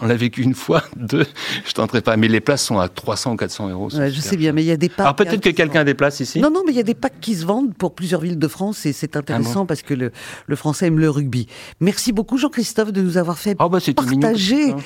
on 0.02 0.08
l'a 0.08 0.16
vécu 0.16 0.42
une 0.42 0.54
fois, 0.54 0.84
deux, 0.96 1.26
je 1.66 1.74
tenterai 1.74 2.02
pas. 2.02 2.18
Mais 2.18 2.28
les 2.28 2.40
places 2.40 2.64
sont 2.64 2.80
à 2.80 2.88
300 2.88 3.34
ou 3.34 3.36
400 3.36 3.70
euros. 3.70 3.96
Ouais, 3.96 4.12
Je 4.12 4.20
sais 4.20 4.38
bien, 4.38 4.52
mais 4.52 4.64
il 4.64 4.68
y 4.68 4.72
a 4.72 4.78
des 4.78 4.90
packs. 4.90 5.00
Alors 5.00 5.16
peut-être 5.16 5.42
que 5.42 5.50
quelqu'un 5.50 5.82
a 5.82 5.84
des 5.84 5.94
places 5.94 6.20
ici. 6.20 6.40
Non, 6.40 6.52
non, 6.52 6.62
mais 6.66 6.72
il 6.72 6.78
y 6.78 6.82
a 6.82 6.84
des 6.84 6.94
packs 6.94 7.20
qui 7.20 7.36
se 7.36 7.46
vendent 7.46 7.74
pour 7.76 7.96
plusieurs 7.96 8.22
villes 8.22 8.40
de 8.40 8.48
France 8.48 8.86
et 8.86 8.94
c'est 8.94 9.16
intéressant 9.16 9.66
parce 9.66 9.82
que 9.82 9.94
le, 9.94 10.12
le 10.48 10.56
français 10.56 10.88
aime 10.88 11.00
le 11.00 11.10
rugby. 11.10 11.48
Merci 11.80 12.12
beaucoup 12.12 12.38
Jean-Christophe 12.38 12.92
de 12.92 13.02
nous 13.02 13.18
avoir 13.18 13.38
fait 13.38 13.56
Ah 13.60 13.70
bah, 13.70 13.80
mignon, 13.80 14.22
partager 14.22 14.72
hein. 14.72 14.78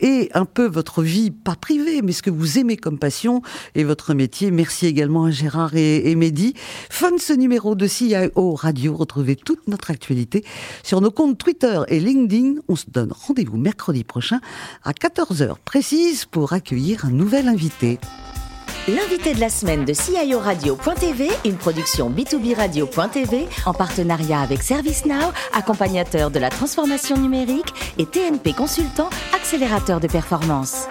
et 0.00 0.30
un 0.34 0.44
peu 0.44 0.66
votre 0.66 1.02
vie, 1.02 1.30
pas 1.30 1.56
privée, 1.56 2.02
mais 2.02 2.12
ce 2.12 2.22
que 2.22 2.30
vous 2.30 2.58
aimez 2.58 2.76
comme 2.76 2.98
passion 2.98 3.42
et 3.74 3.84
votre 3.84 4.14
métier. 4.14 4.50
Merci 4.50 4.86
également 4.86 5.24
à 5.24 5.30
Gérard 5.30 5.74
et, 5.74 6.10
et 6.10 6.14
Mehdi. 6.14 6.54
Fin 6.88 7.12
de 7.12 7.20
ce 7.20 7.32
numéro 7.32 7.74
de 7.74 7.86
CIO 7.86 8.54
Radio. 8.54 8.94
Retrouvez 8.96 9.36
toute 9.36 9.66
notre 9.68 9.90
actualité 9.90 10.44
sur 10.82 11.00
nos 11.00 11.10
comptes 11.10 11.38
Twitter 11.38 11.80
et 11.88 12.00
LinkedIn. 12.00 12.60
On 12.68 12.76
se 12.76 12.86
donne 12.88 13.12
rendez-vous 13.12 13.56
mercredi 13.56 14.04
prochain 14.04 14.40
à 14.84 14.92
14h 14.92 15.54
précise 15.64 16.24
pour 16.24 16.52
accueillir 16.52 17.04
un 17.04 17.10
nouvel 17.10 17.48
invité. 17.48 17.98
L'invité 18.88 19.34
de 19.34 19.40
la 19.40 19.50
semaine 19.50 19.84
de 19.84 19.92
CIO 19.92 20.38
Radio.tv, 20.38 21.28
une 21.44 21.56
production 21.56 22.10
B2B 22.10 22.56
Radio.tv 22.56 23.46
en 23.66 23.74
partenariat 23.74 24.40
avec 24.40 24.62
ServiceNow, 24.62 25.32
accompagnateur 25.52 26.30
de 26.30 26.38
la 26.38 26.48
transformation 26.48 27.16
numérique 27.16 27.72
et 27.98 28.06
TNP 28.06 28.54
Consultant, 28.54 29.10
accélérateur 29.34 30.00
de 30.00 30.08
performance. 30.08 30.86